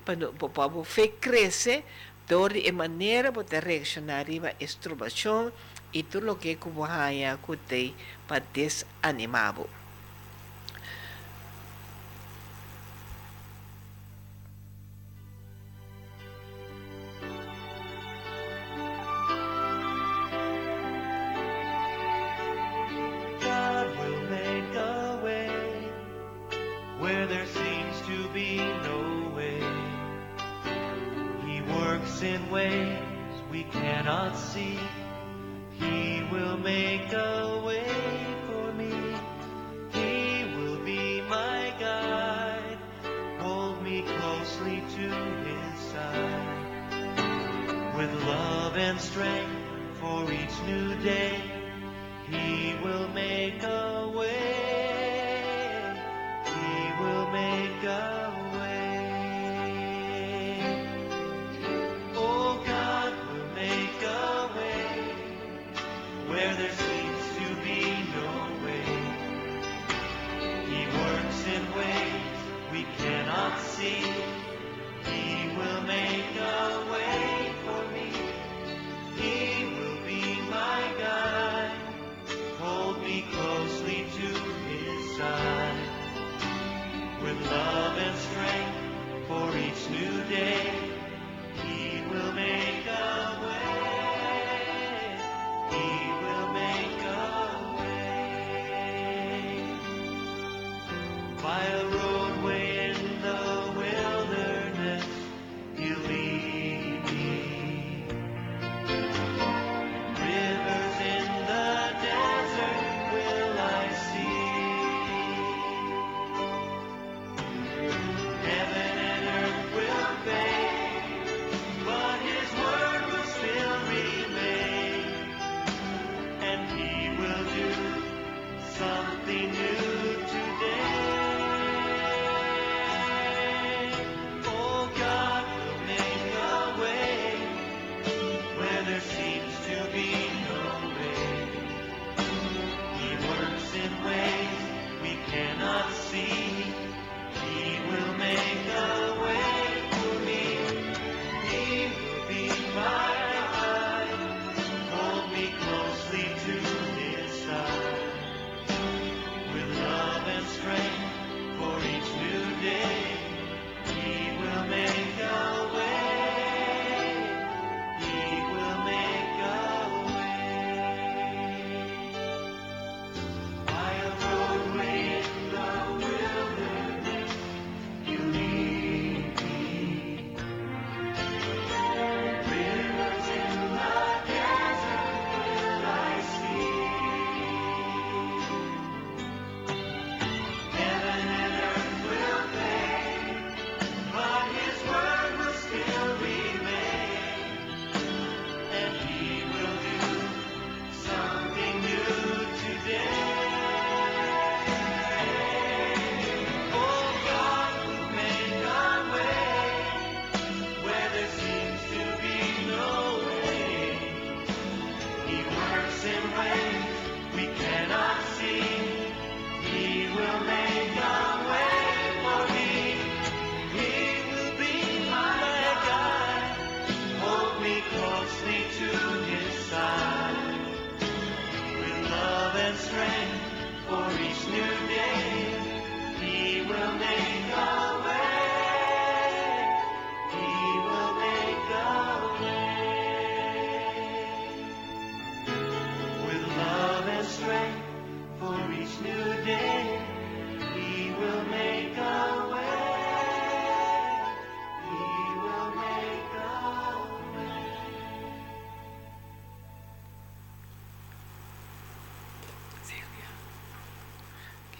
[0.06, 1.84] para para a fé crescer
[2.28, 5.52] toda a maneira para reaccionar a estrobação
[5.94, 6.58] e tudo o que
[6.88, 7.96] haya que tem
[8.28, 9.56] para desanimar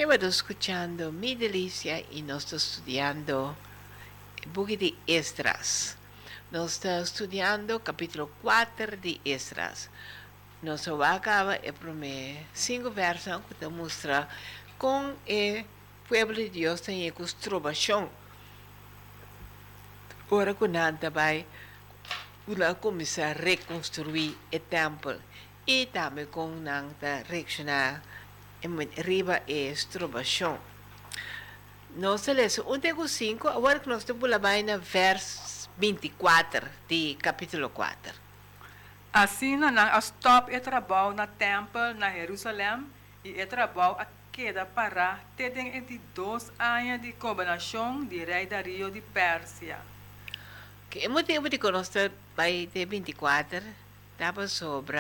[0.04, 3.56] Hemos escuchando Mi Delicia y nos está estudiando
[4.52, 5.96] buque de Esdras.
[6.50, 9.92] Nos está estudiando capítulo 4 de Esdras.
[10.64, 14.28] Nos va a acabar el primer cinco versos que muestra
[14.80, 15.66] con el
[16.10, 18.10] pueblo de Dios tem a construção.
[20.32, 21.46] Ora, que nada vai
[22.82, 25.22] começar a reconstruir o templo
[25.68, 28.02] e também com nada reaccionar
[28.98, 30.60] arriba a estrobação.
[31.96, 38.14] Nós lemos 1 Tego 5, agora nós estamos lá na verso 24 de capítulo 4.
[39.12, 42.86] Assim, na stop e trabalho na templo na Jerusalém
[43.24, 48.90] e e trabalho a queda para terem entre dois anos de governação de rei Dario
[48.90, 49.80] de Pérsia.
[50.90, 53.62] Que hemos tempo de conocer vai de 24,
[54.14, 54.98] estava sobre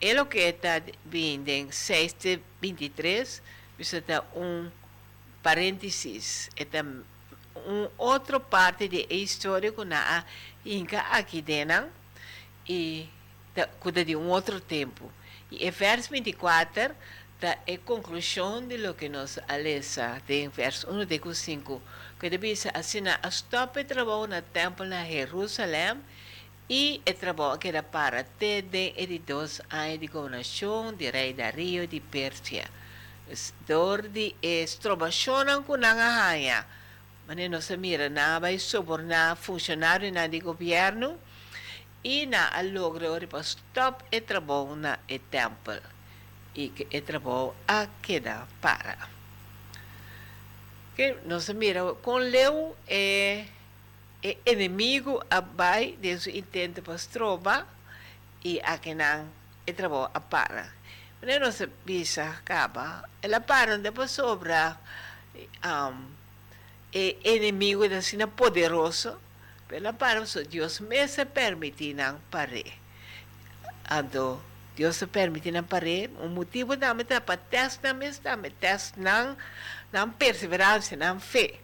[0.00, 3.42] ele que está vindo em 6 de 23,
[3.78, 4.70] isso está um
[5.42, 6.84] parênteses, está
[7.66, 10.24] um outra parte de história que na
[10.64, 11.88] Inca aqui dentro
[12.68, 13.08] e
[13.54, 15.10] da, cuida de um outro tempo.
[15.50, 16.94] E em verso 24
[17.40, 21.82] da é conclusão de lo que nos alesa de verso 1 de 5
[22.18, 25.98] que ser assim a stop trabalho na templo na Jerusalém
[26.68, 31.86] e o trabalho que era para ter de dois anos de governação de rei Dario
[31.86, 32.68] de Pérsia.
[33.66, 36.66] Dor de estrobação com a rainha.
[37.26, 41.18] Mas não se mira na vai subornar funcionário na de governo
[42.02, 45.80] e na logra para stop e trabalho na e templo
[46.54, 49.08] e que é trabalho a queda para.
[50.96, 53.44] Que nós mira com Leu é,
[54.22, 57.66] é inimigo abai de seu intento tropa
[58.44, 59.28] e a que não
[59.66, 60.72] é trabalho a para.
[61.20, 63.08] Mas não se bisa acaba.
[63.22, 64.78] Ela para depois sobra
[65.64, 66.06] um,
[66.92, 69.18] é inimigo da sina poderoso.
[69.68, 72.72] Pela para Deus me se permite não pare.
[73.90, 74.40] Ando
[74.78, 76.08] Deus se permite não parar.
[76.20, 79.36] O motivo também é para testar, mas também teste não,
[79.92, 81.58] não perseverança, não fé.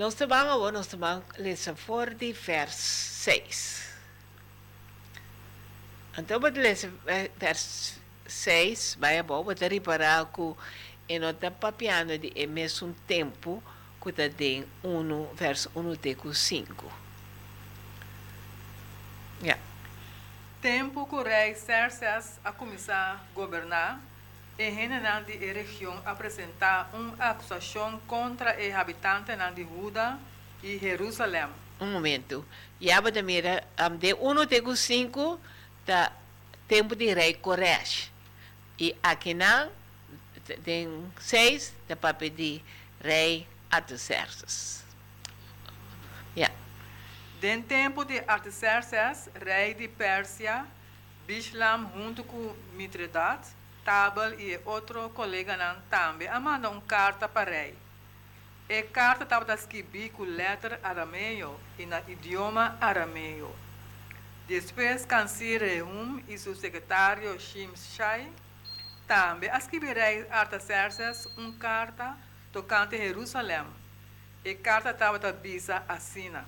[0.00, 0.88] Nós vamos agora, nós
[1.36, 2.78] ler fora de verso
[3.22, 3.98] 6.
[6.16, 6.74] Então, vou ler
[7.36, 10.54] verso 6, vai bom, vou reparar que
[11.06, 13.62] e não está papiando de é mesmo tempo
[14.02, 16.92] que está em 1, verso 1 até 5.
[19.42, 19.62] Yeah.
[20.62, 24.00] Tempo que o rei Xerxes a começar a governar,
[24.60, 30.18] e general de região apresentar uma acusação contra os habitantes de Judá
[30.62, 31.48] e Jerusalém.
[31.80, 32.44] Um momento.
[32.78, 33.64] Já vou mira,
[33.98, 35.40] de 1 até 5,
[35.86, 36.12] da
[36.68, 38.12] tempo de rei Koresh.
[38.78, 39.70] E aqui não,
[40.62, 42.62] tem 6, da papel de
[43.02, 44.84] rei Artaxerxes.
[46.36, 46.54] Yeah.
[47.40, 50.66] Den tempo de Artaxerxes, rei de Pérsia,
[51.26, 55.56] Bishlam junto com Mitredat, Tabal e outro colega
[55.88, 57.76] também mandam uma carta para rei.
[58.68, 63.54] E carta estava escrita com letra arameu e na idioma arameu.
[64.46, 68.30] Depois, Cancir Rehum e seu secretário Shimshai
[69.06, 72.16] também escreveram Artaxerxes uma carta
[72.52, 73.66] tocante Jerusalém.
[74.44, 76.44] E carta estava bisa assina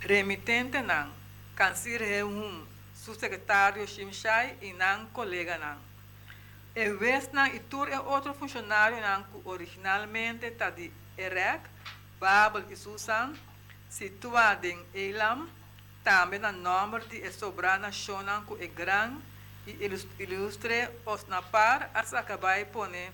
[0.00, 1.10] remitente nan,
[1.54, 2.64] Cancir Rehum,
[3.06, 5.78] su secretário Shimshai e nan colega nan.
[6.74, 11.62] E vez nan Itur é outro funcionário nan originalmente está de Erech,
[12.18, 13.32] Babel e Susan,
[13.88, 15.48] situado em Elam,
[16.02, 19.22] também na nome de sobrana Shonan que é grande
[19.68, 19.72] e
[20.18, 23.12] ilustre os na par as acabai pone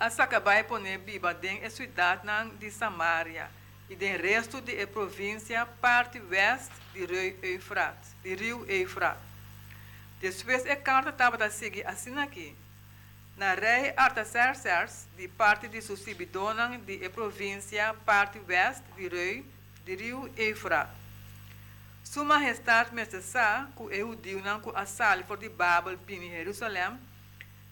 [0.00, 0.98] as acabai pone
[1.40, 2.26] den a cidade
[2.58, 3.48] de Samaria
[3.88, 8.14] e do resto da província parte oeste do rio Eufrates.
[8.22, 8.66] Do rio.
[10.20, 12.54] Depois a carta estava a seguir assim aqui.
[13.36, 19.44] Na rei Artaxerxes, de parte de Susibidonan, de província parte oeste do rio,
[19.84, 20.30] do rio.
[22.04, 26.98] Sua majestade Messessá, que eu digo não que a sala for de Babel, em Jerusalém,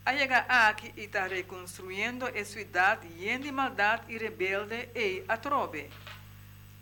[0.05, 5.91] a chegar aqui e está reconstruindo a cidade llena de maldade e rebelde e atrobe.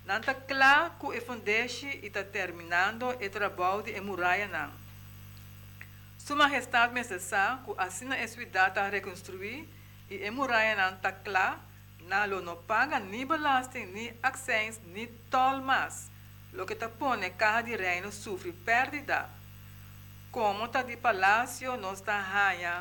[0.08, 4.72] Não está claro que o fundeshi está terminando o trabalho de muralha não.
[6.34, 9.68] Majestade me cessar que assim a cidade está reconstruir
[10.08, 11.60] e a muralha não está claro,
[12.00, 16.10] não não paga nem balastem, nem accents, nem tol mais.
[16.54, 19.28] Lo que está pone carro de reino sofre perda.
[20.32, 22.80] Como está de palácio, não está raia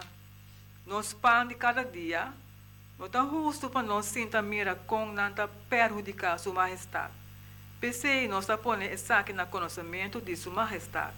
[0.86, 2.32] nos pão de cada dia,
[3.30, 7.14] justo para nós sinta mira com nanta perjudicar sua majestade.
[7.80, 11.14] Pensei nós está pondo isso aqui no conhecimento de sua majestade.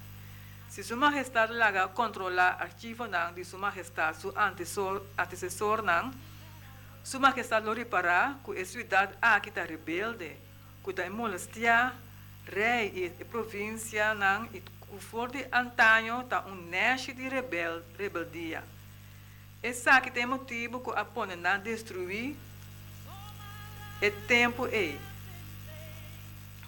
[0.69, 4.35] Se sua majestade laga controlar arquivo não de sua majestade, seu
[5.17, 6.13] antecessor, não,
[7.03, 10.35] sua majestade lo reparar que a cidade aqui está rebelde,
[10.83, 11.93] que está molestia,
[12.45, 14.61] rei e província não, e
[14.91, 18.63] o for de antanho está um neste de rebel, rebeldia.
[19.61, 22.35] Esse aqui tem motivo que a põe na destruir
[24.01, 24.97] é tempo é.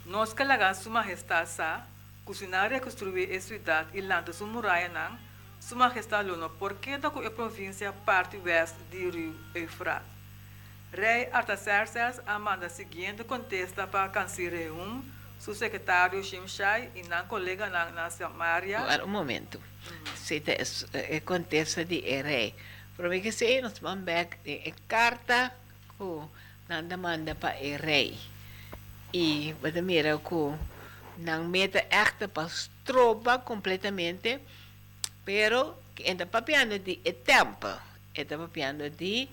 [0.06, 1.88] Nós que lagar sua majestade sa,
[2.26, 5.18] cozinhar e reconstruir a cidade e lanta sua muralha não,
[5.62, 10.10] sua majestade lo no porquê da a província parte oeste de rio Eufrates.
[10.92, 15.02] Rei Artaxerxes manda seguinte contesta para Cancire um,
[15.40, 18.82] seu secretário Shimshai e na colega na, na Samaria.
[19.06, 19.62] Um momento.
[20.14, 20.58] Se te,
[20.94, 22.54] é contesta de rei.
[23.02, 25.52] Que se nos vamos back de carta
[25.98, 26.30] ko
[26.70, 28.14] nanda manda pa e rei.
[29.10, 30.54] E wat mira ko
[31.18, 34.38] nang meta echt pas tropa completamente,
[35.26, 37.74] pero que enda papiando di e tempo,
[38.14, 39.28] enda papiando di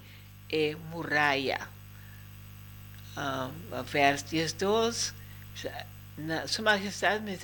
[0.48, 1.68] e muralha.
[3.20, 3.52] Um,
[3.84, 5.12] vers 12,
[6.16, 7.36] na Sua Majestade me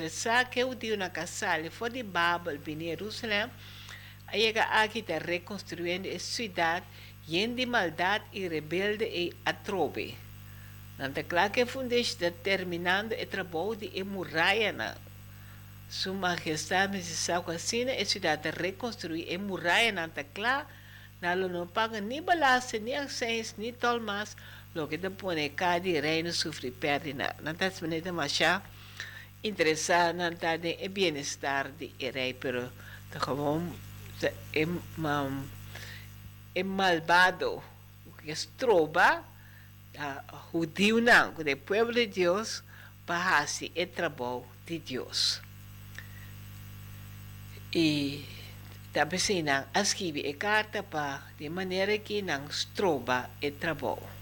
[0.50, 3.50] que eu dio na casale foi de Babel, em Jerusalém,
[4.32, 6.82] llega aquí está reconstruyendo esta ciudad
[7.26, 10.14] llena de maldad y rebelde y atrobe.
[10.98, 14.72] Nanta claro que funde está terminando el trabajo de muralla.
[14.72, 14.94] Na.
[15.90, 19.92] Su majestad me dice assim, a ciudad de reconstruir a muralla.
[19.92, 20.66] Nanta claro,
[21.20, 24.36] não não paga nem balança, nem acens, nem tolmas,
[24.74, 27.34] lo que te pone cada reino sofre pérdida.
[27.40, 28.62] Nanta se maneta machar,
[29.42, 32.70] interessar, nanta de bem-estar de rei, pero
[33.10, 33.83] te gewoon
[34.22, 35.44] é, um,
[36.54, 37.62] é malvado,
[38.22, 39.24] que es troba,
[39.96, 42.62] uh, judío não, o povo de Deus,
[43.06, 45.40] para fazer o trabalho de Deus.
[47.72, 48.24] E
[48.92, 54.14] também se não escreve a carta para de maneira que não troba o trabalho.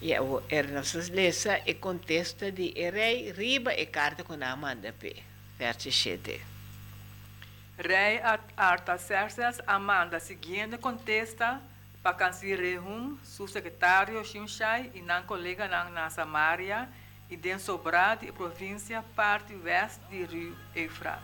[0.00, 4.92] E eu era nossas lesa e contesta de rei riba e carta com a manda
[4.92, 5.22] pe,
[5.58, 6.57] verso 7.
[7.78, 8.20] Rei
[8.56, 11.62] Artaxerxes Amanda seguinte contesta
[12.18, 16.88] canciller Rehum, seu secretário Shimshai e não colega na, Samaria
[17.30, 21.22] e den sobrado e província parte oeste de rio Eufrates.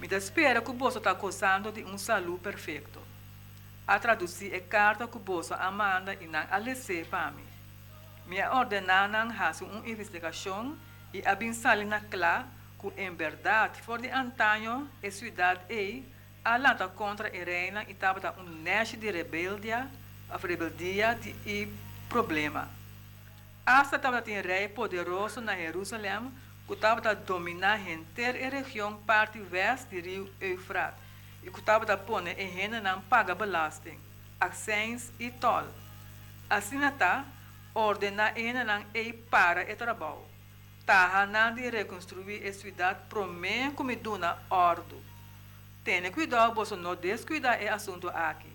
[0.00, 3.00] Me espera que o bolso está gozando de um saludo perfeito.
[3.86, 7.46] A traduzir a carta que o bolso Amanda e não alece para mim.
[8.26, 10.76] Me ordenar não fazer uma investigação
[11.14, 16.02] e abençoar na clara que em verdade, for de antanho, a cidade é
[16.44, 19.88] a lata contra a reina e estava um neste de rebeldia,
[20.30, 21.72] a rebeldia de, e
[22.08, 22.68] problema.
[23.66, 26.32] Hasta estava um rei poderoso na Jerusalém,
[26.66, 31.00] que estava dominar a inteira região parte oeste do rio Eufrates,
[31.42, 33.98] e que estava pôr a reina não paga belasting,
[34.40, 35.64] accents e tol.
[36.48, 37.24] Assim, está,
[37.74, 38.84] ordena a reina não
[39.28, 40.27] para o trabalho
[40.88, 44.96] tahanan de reconstruir a cidade promen como duna ordo.
[45.84, 48.50] Tenha cuidado, não descuidar é assunto aqui.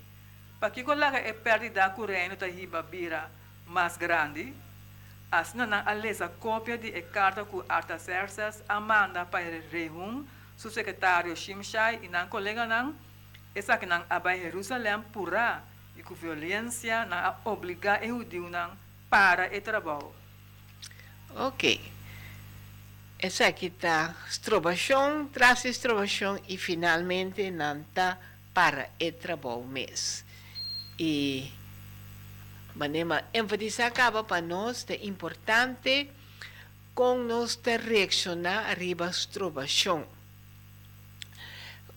[0.59, 3.29] Para que coloca é perdida correndo da riba bira
[3.67, 4.51] mais grande,
[5.31, 10.25] assim não a cópia de carta que Artaxerxes amanda para Rehum,
[10.57, 12.95] seu secretário Shimshai e não colega não,
[13.53, 15.63] essa que não abai Jerusalém pura
[15.95, 18.71] e com violência não obriga o judeu não
[19.07, 20.15] para o trabalho.
[21.35, 21.92] Ok.
[23.23, 28.19] Aqui está estrobação, traz estrobação e finalmente nanta
[28.53, 30.25] para o trabalho mês.
[30.99, 31.49] E
[32.75, 36.11] manema enfatizar acaba para nós é importante
[36.93, 40.05] com nós de reaccionar arriba estrobação.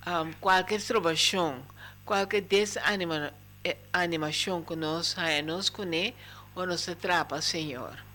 [0.06, 1.60] Um, qualquer estrobação,
[2.04, 6.14] qualquer desanimação que nós, nós conhe,
[6.54, 8.05] ou nos atrapa, Senhor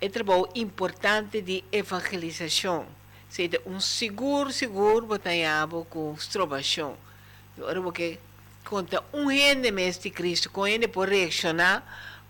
[0.00, 2.86] é trabalho importante de evangelização.
[3.28, 6.96] Seja um seguro, seguro, batalhava com estrobação.
[7.56, 8.18] Agora, porque
[8.64, 11.82] conta um rende de Cristo, com ele por reaccionar,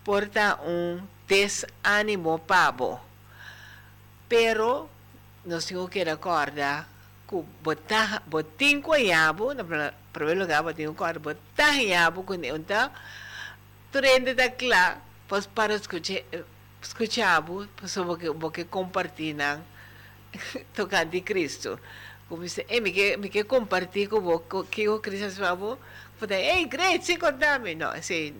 [0.04, 3.00] porta um desânimo pabo.
[4.28, 4.88] Pero,
[5.44, 6.88] nós temos que recordar
[7.28, 12.90] que botar, botin com yabo, na primeiro lugar, botin com yabo, botar com ele, então,
[13.90, 14.98] trende da clá,
[15.54, 16.22] para escutar,
[16.82, 19.62] escuchamos sobre que porque compartilham
[20.74, 21.78] tocante Cristo.
[22.28, 25.78] Como se, eh, me que me que compartir com o que o Cristo falou,
[26.18, 27.18] Voor de, hey, great,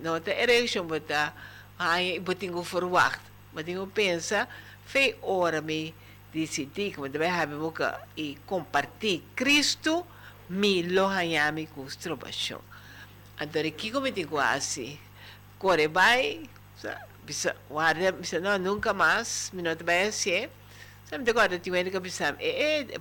[0.00, 1.32] nou, de reaction wordt daar,
[1.76, 3.20] hij, ik moet dingen verwacht.
[3.50, 4.48] Maar dingen pensa,
[5.20, 5.94] oren mee,
[6.30, 7.78] die zit dik, want wij hebben ook
[8.14, 10.06] een compartir Cristo,
[10.46, 12.60] mi lo hayami kustrobasyon.
[13.38, 14.98] Então, aqui como te quase,
[15.58, 16.48] corre vai,
[17.26, 20.48] bisa, guarda, bisa, não, nunca mais, minuto vai assim,
[21.04, 23.00] sabe, de agora, tinha que pensar, é, é,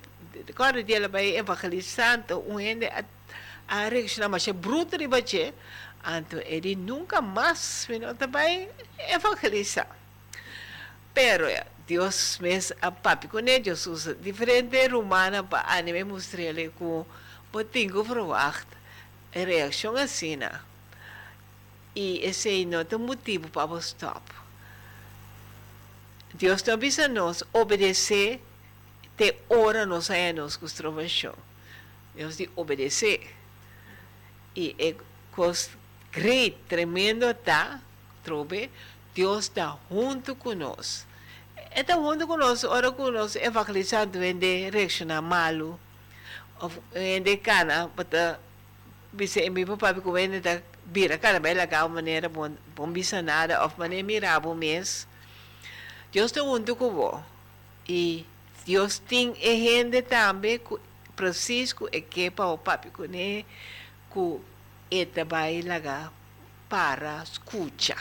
[0.50, 3.06] agora dia vai evangelizando, um ende, a,
[3.68, 5.54] a reação, mas é bruto de bater,
[6.18, 8.68] então, ele nunca mais, minuto vai
[9.10, 9.88] evangelizar.
[11.14, 11.46] Pero,
[11.88, 17.06] Deus mesmo, a papi, com ele, usa diferente romana para anime mostrar ele com,
[17.52, 18.68] botinho verwacht,
[19.32, 20.60] reação assim, né?
[21.96, 24.22] E esse não tem motivo para você stop.
[26.34, 28.42] Deus não precisa nos obedecer,
[29.18, 31.34] te ora nos anos com trovação.
[32.14, 33.34] Deus diz obedecer.
[34.54, 34.96] E é
[35.32, 35.70] coisa
[36.12, 37.80] grande, tremendo, tá?
[38.24, 38.70] Trobe,
[39.14, 41.08] Deus está junto conosco.
[41.74, 45.80] Está junto conosco, ora conosco, evangelizando, vende, reaccionar malo.
[46.92, 48.40] Vende cana, bata,
[49.14, 53.22] bisa imi pa papi ko wende da bira cara bela ka maneira bom bom bisa
[53.22, 55.08] nada of maneira mirabo mes
[56.12, 57.24] Deus te unto ko bo
[57.90, 58.26] e
[58.66, 60.80] Deus tem e gente também ku
[61.16, 63.46] preciso e que pa o papi ko ne
[64.10, 64.42] ku
[64.92, 66.12] eta vai laga
[66.70, 67.98] para escucha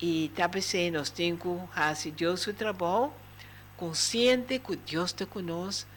[0.00, 3.12] e também se nós tem que fazer Deus o trabalho
[3.76, 5.90] consciente que Deus te conosco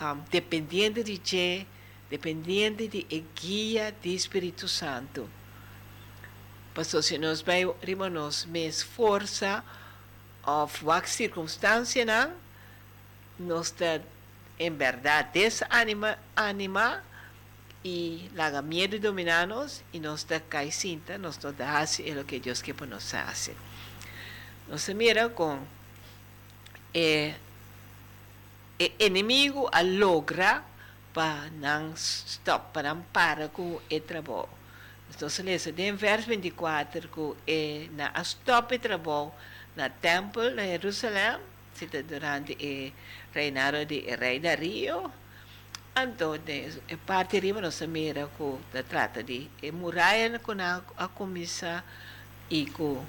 [0.00, 1.66] um, dependiente de ti
[2.12, 5.30] dependiente de guia do Espírito Santo.
[6.74, 9.64] Pastor, se nós vamos mais força,
[10.44, 12.34] ou qualquer circunstância, não,
[13.38, 14.02] nós está,
[14.58, 17.02] em verdade, desanima anima,
[17.82, 21.82] e larga medo dominar-nos, e nós está cai cinta, nós não dá
[22.20, 23.56] o que Deus quer para nós fazer.
[24.68, 25.66] Nós mira com
[26.92, 27.34] é,
[28.78, 30.71] é inimigo a logra
[31.12, 34.48] para não stop, para não parar com o trabalho.
[35.14, 35.58] Então, se lê,
[35.88, 39.32] em verso 24, que na stop o trabalho
[39.76, 41.38] na templo de Jerusalém,
[42.08, 45.12] durante o reinado de rei Dario,
[45.94, 51.84] então, a parte de nós mira que trata de muralha com a, comissa
[52.48, 53.04] e com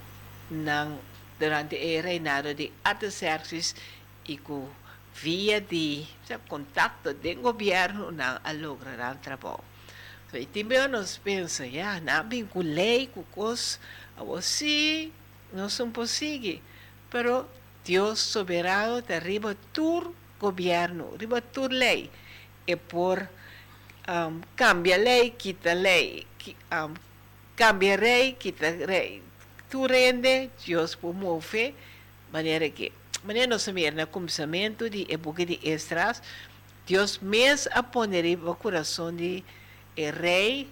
[1.39, 3.74] durante o reinado de Artaxerxes
[4.28, 4.68] e com
[5.16, 6.05] via de
[6.47, 9.64] contato do governo não a lograr trabalho.
[10.30, 13.80] So, e também nós pensa, já, não vinculei com coisas,
[14.38, 15.11] assim,
[15.51, 16.59] não são possíveis.
[17.09, 17.47] Pero
[17.86, 22.09] Deus soberano te arriba tu governo, arriba tu lei.
[22.66, 23.30] E por
[24.07, 26.26] um, cambia lei, quita lei,
[26.72, 26.93] um,
[27.55, 29.22] cambia rei, quita rei.
[29.70, 31.76] Tu rende, Deus promove,
[32.32, 32.91] maneira que
[33.47, 36.21] nós ver no começamento de época de Estras,
[36.86, 39.43] Deus mesmo a poner o coração de
[39.97, 40.69] o rei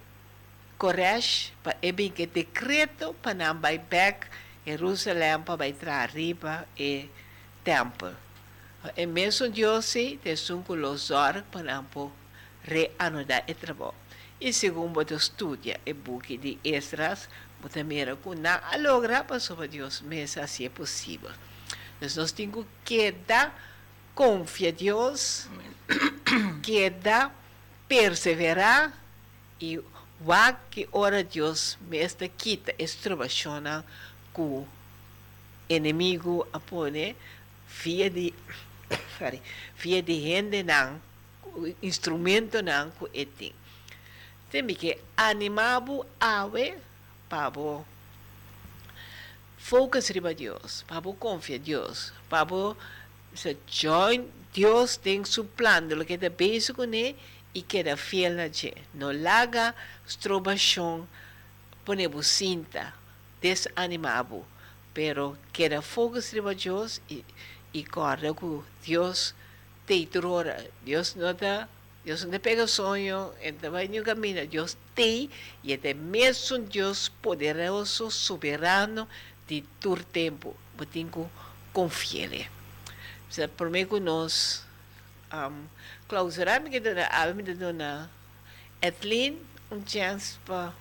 [0.78, 4.28] Koresh para eben que decreto para não vai back
[4.66, 7.10] Jerusalém para entrar arriba e
[7.64, 8.14] templo.
[8.98, 12.12] E mesmo Deus se tem com os olhos para não
[12.64, 13.94] reanudar o trabalho.
[14.42, 17.30] E segundo você estudia o book de Estras,
[17.62, 21.32] você que não logra para sobre Deus mesmo assim é possível.
[22.02, 23.56] Nós, nós temos que dar
[24.16, 25.48] confiar a Deus,
[26.64, 27.34] que dar
[27.88, 28.92] perseverar
[29.60, 29.86] e o
[30.72, 33.86] que ora Deus mesmo quita extrovaciona
[34.34, 34.68] com o
[35.70, 37.16] inimigo a pone
[37.68, 38.34] via de
[39.18, 39.42] sorry,
[39.78, 41.00] via de gente não
[41.82, 43.54] instrumento não com etim.
[44.50, 46.76] Temos que animar o ave
[49.62, 52.76] para focus riba Dios, para confiar en Dios, para
[53.34, 57.16] se join Dios tem su plan de lo que te beijo con él
[57.54, 58.76] y queda fiel a él.
[58.94, 61.08] No laga strobación,
[61.86, 62.94] pone cinta,
[63.42, 64.44] desanimado,
[64.94, 67.24] pero queda focus riba Dios y,
[67.72, 69.36] y corre con Dios
[69.86, 70.58] te trora.
[70.84, 71.70] Dios no da
[72.04, 74.48] Dios no te pega sonho, então vai no caminho.
[74.48, 75.30] Deus tem,
[75.64, 79.08] e é mesmo Deus poderoso, soberano,
[79.52, 81.26] de todo tempo, eu tenho que
[81.74, 82.50] confiar.
[83.58, 84.66] Por mim, que nós
[85.34, 85.66] um,
[86.08, 88.10] clausuramos, que dona alma de dona
[88.82, 89.38] Etlin,
[89.70, 90.72] um chance para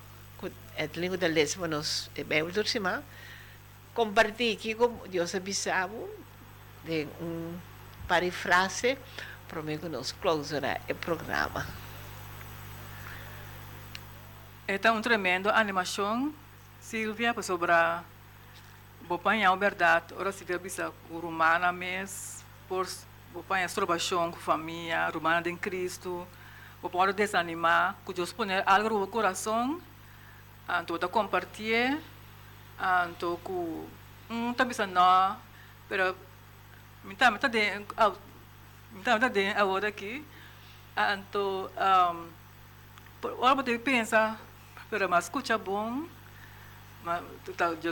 [0.78, 3.02] Etlin da lesma nos bem por cima,
[3.92, 5.92] compartilhar aqui com Deus avisava
[6.84, 7.58] de um
[9.64, 11.66] mim que nós clausurar o programa.
[14.68, 16.32] É um tremendo animação,
[16.80, 18.04] Silvia, sobre a
[19.10, 20.14] Bopanha, verdade.
[20.16, 22.86] Ora, se bisa romana mes, por
[23.32, 23.68] Bopanha,
[24.30, 26.24] com família, romana de Cristo.
[26.80, 29.80] Bopanha, desanimar, Deus põe algo no coração,
[30.80, 31.98] então, da compartilhar,
[33.10, 33.84] então, com
[34.30, 35.36] um, tá bisa não,
[35.88, 36.16] pero,
[37.02, 37.80] minta, minta de,
[38.92, 40.24] minta, minta de, agora aqui,
[41.18, 41.68] então,
[42.14, 44.38] um, ora, você pensa,
[44.88, 46.06] pero, mas escuta bom,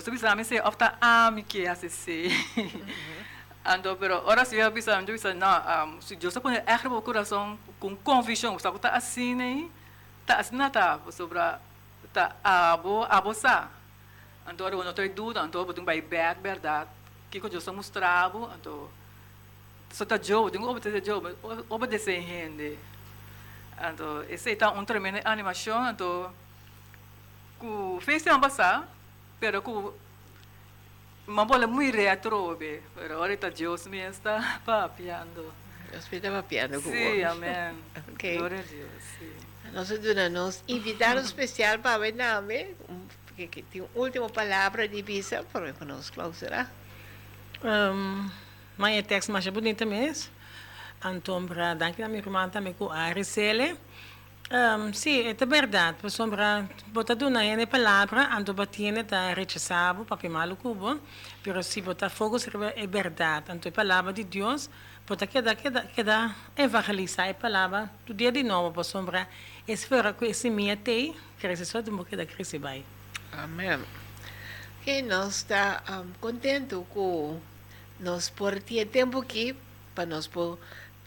[0.02, 2.30] sou bisa, me sei, ofta, ah, me que assistir.
[3.64, 7.02] Ando, pero ora se eu bisa, eu bisa, não, um, se Deus põe erro no
[7.02, 9.68] coração, com convicção, sabe, tá assim, né?
[10.24, 11.38] Tá assim, tá, sobre,
[12.12, 13.68] tá, abo, abo sa.
[14.46, 16.88] Ando, ora, não tenho dúvida, ando, botung by back, verdade,
[17.30, 18.90] que que Deus mostrava, ando,
[19.90, 21.36] só tá Joe, tenho obedecer Joe,
[21.68, 22.78] obedecer gente.
[23.80, 26.30] Ando, esse tá um tremendo animação, ando,
[27.58, 28.88] ku fez uma passar,
[29.38, 29.94] pero ku
[31.26, 32.82] uma bola muito retro, be.
[32.94, 35.52] Pero ahorita Dios me está papiando.
[35.90, 37.74] Deus me estava piando com Sí, amén.
[38.12, 38.36] Ok.
[38.38, 39.32] Gloria a Dios, sí.
[39.72, 39.90] Nós
[40.30, 42.74] nos invitaram especial para ver nome,
[43.36, 46.70] que, que tem uma última palavra de visa para que nos clausurar.
[47.62, 48.30] Um,
[48.76, 50.32] mijn tekst maar bonita mesmo.
[51.04, 53.76] Então, para danke a minha irmã também com a Aricele.
[54.50, 55.98] Um, sim, é verdade.
[56.00, 60.98] Por sombra, bota duna é palavra, ando batiene da rechazado, papi malo cubo,
[61.42, 62.38] pero se bota fogo
[62.74, 63.52] é verdade.
[63.52, 64.70] Então, é palavra de Deus,
[65.06, 69.28] bota queda, queda, queda evangelizar é palavra do dia de novo, por sombra,
[69.66, 72.82] que esse minha tem, cresce só de moqueda cresce vai.
[73.32, 73.78] Amém.
[74.82, 77.38] Que nós está um, contento com
[78.00, 79.54] nós por ter tempo aqui
[79.94, 80.58] para nós por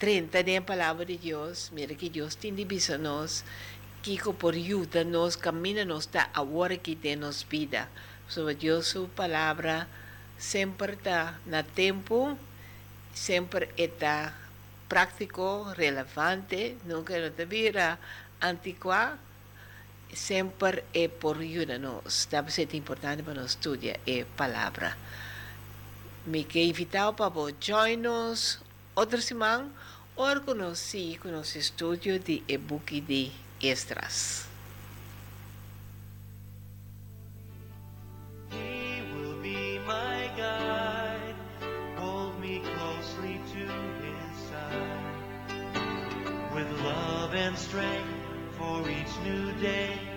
[0.02, 1.70] 30 de a palavra de Deus.
[1.70, 3.46] Mira que tem de bisa nós,
[4.02, 7.88] que por ajuda nós, camina nos está agora que tem nos vida.
[8.28, 9.88] Sobre Deus, sua palavra
[10.40, 12.36] sempre está na tempo,
[13.14, 14.34] sempre está
[14.90, 18.00] prático, relevante, nunca não te vira
[18.42, 19.20] antiqua,
[20.12, 22.28] sempre é por ajuda nós.
[22.32, 24.98] Deve ser importante para nós estudar a palavra.
[26.26, 29.70] Me que invitar para você join nos outra semana,
[30.16, 33.32] conhecer com nosso estúdio de e-book de
[33.62, 34.50] extras.
[47.32, 48.08] Me and strength
[48.58, 50.11] for each new day,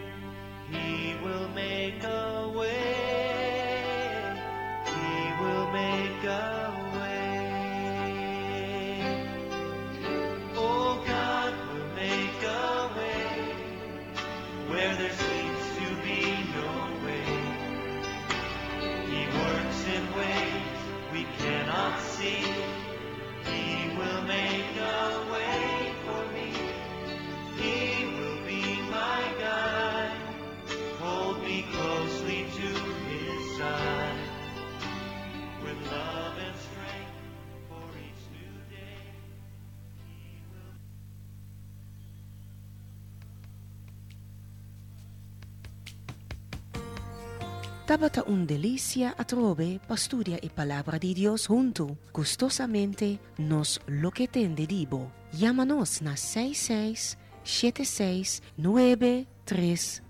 [47.95, 51.97] Tabata un delicia a trove pasturia e palabra di Dios junto.
[52.13, 55.13] Gustosamente nos lo que tende dibo.
[55.31, 60.03] Llámanos na 66 76 930.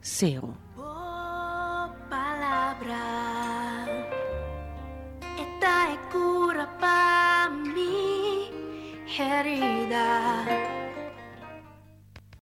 [0.78, 3.84] Oh, palabra,
[5.36, 8.48] esta es cura para mi
[9.14, 10.83] herida.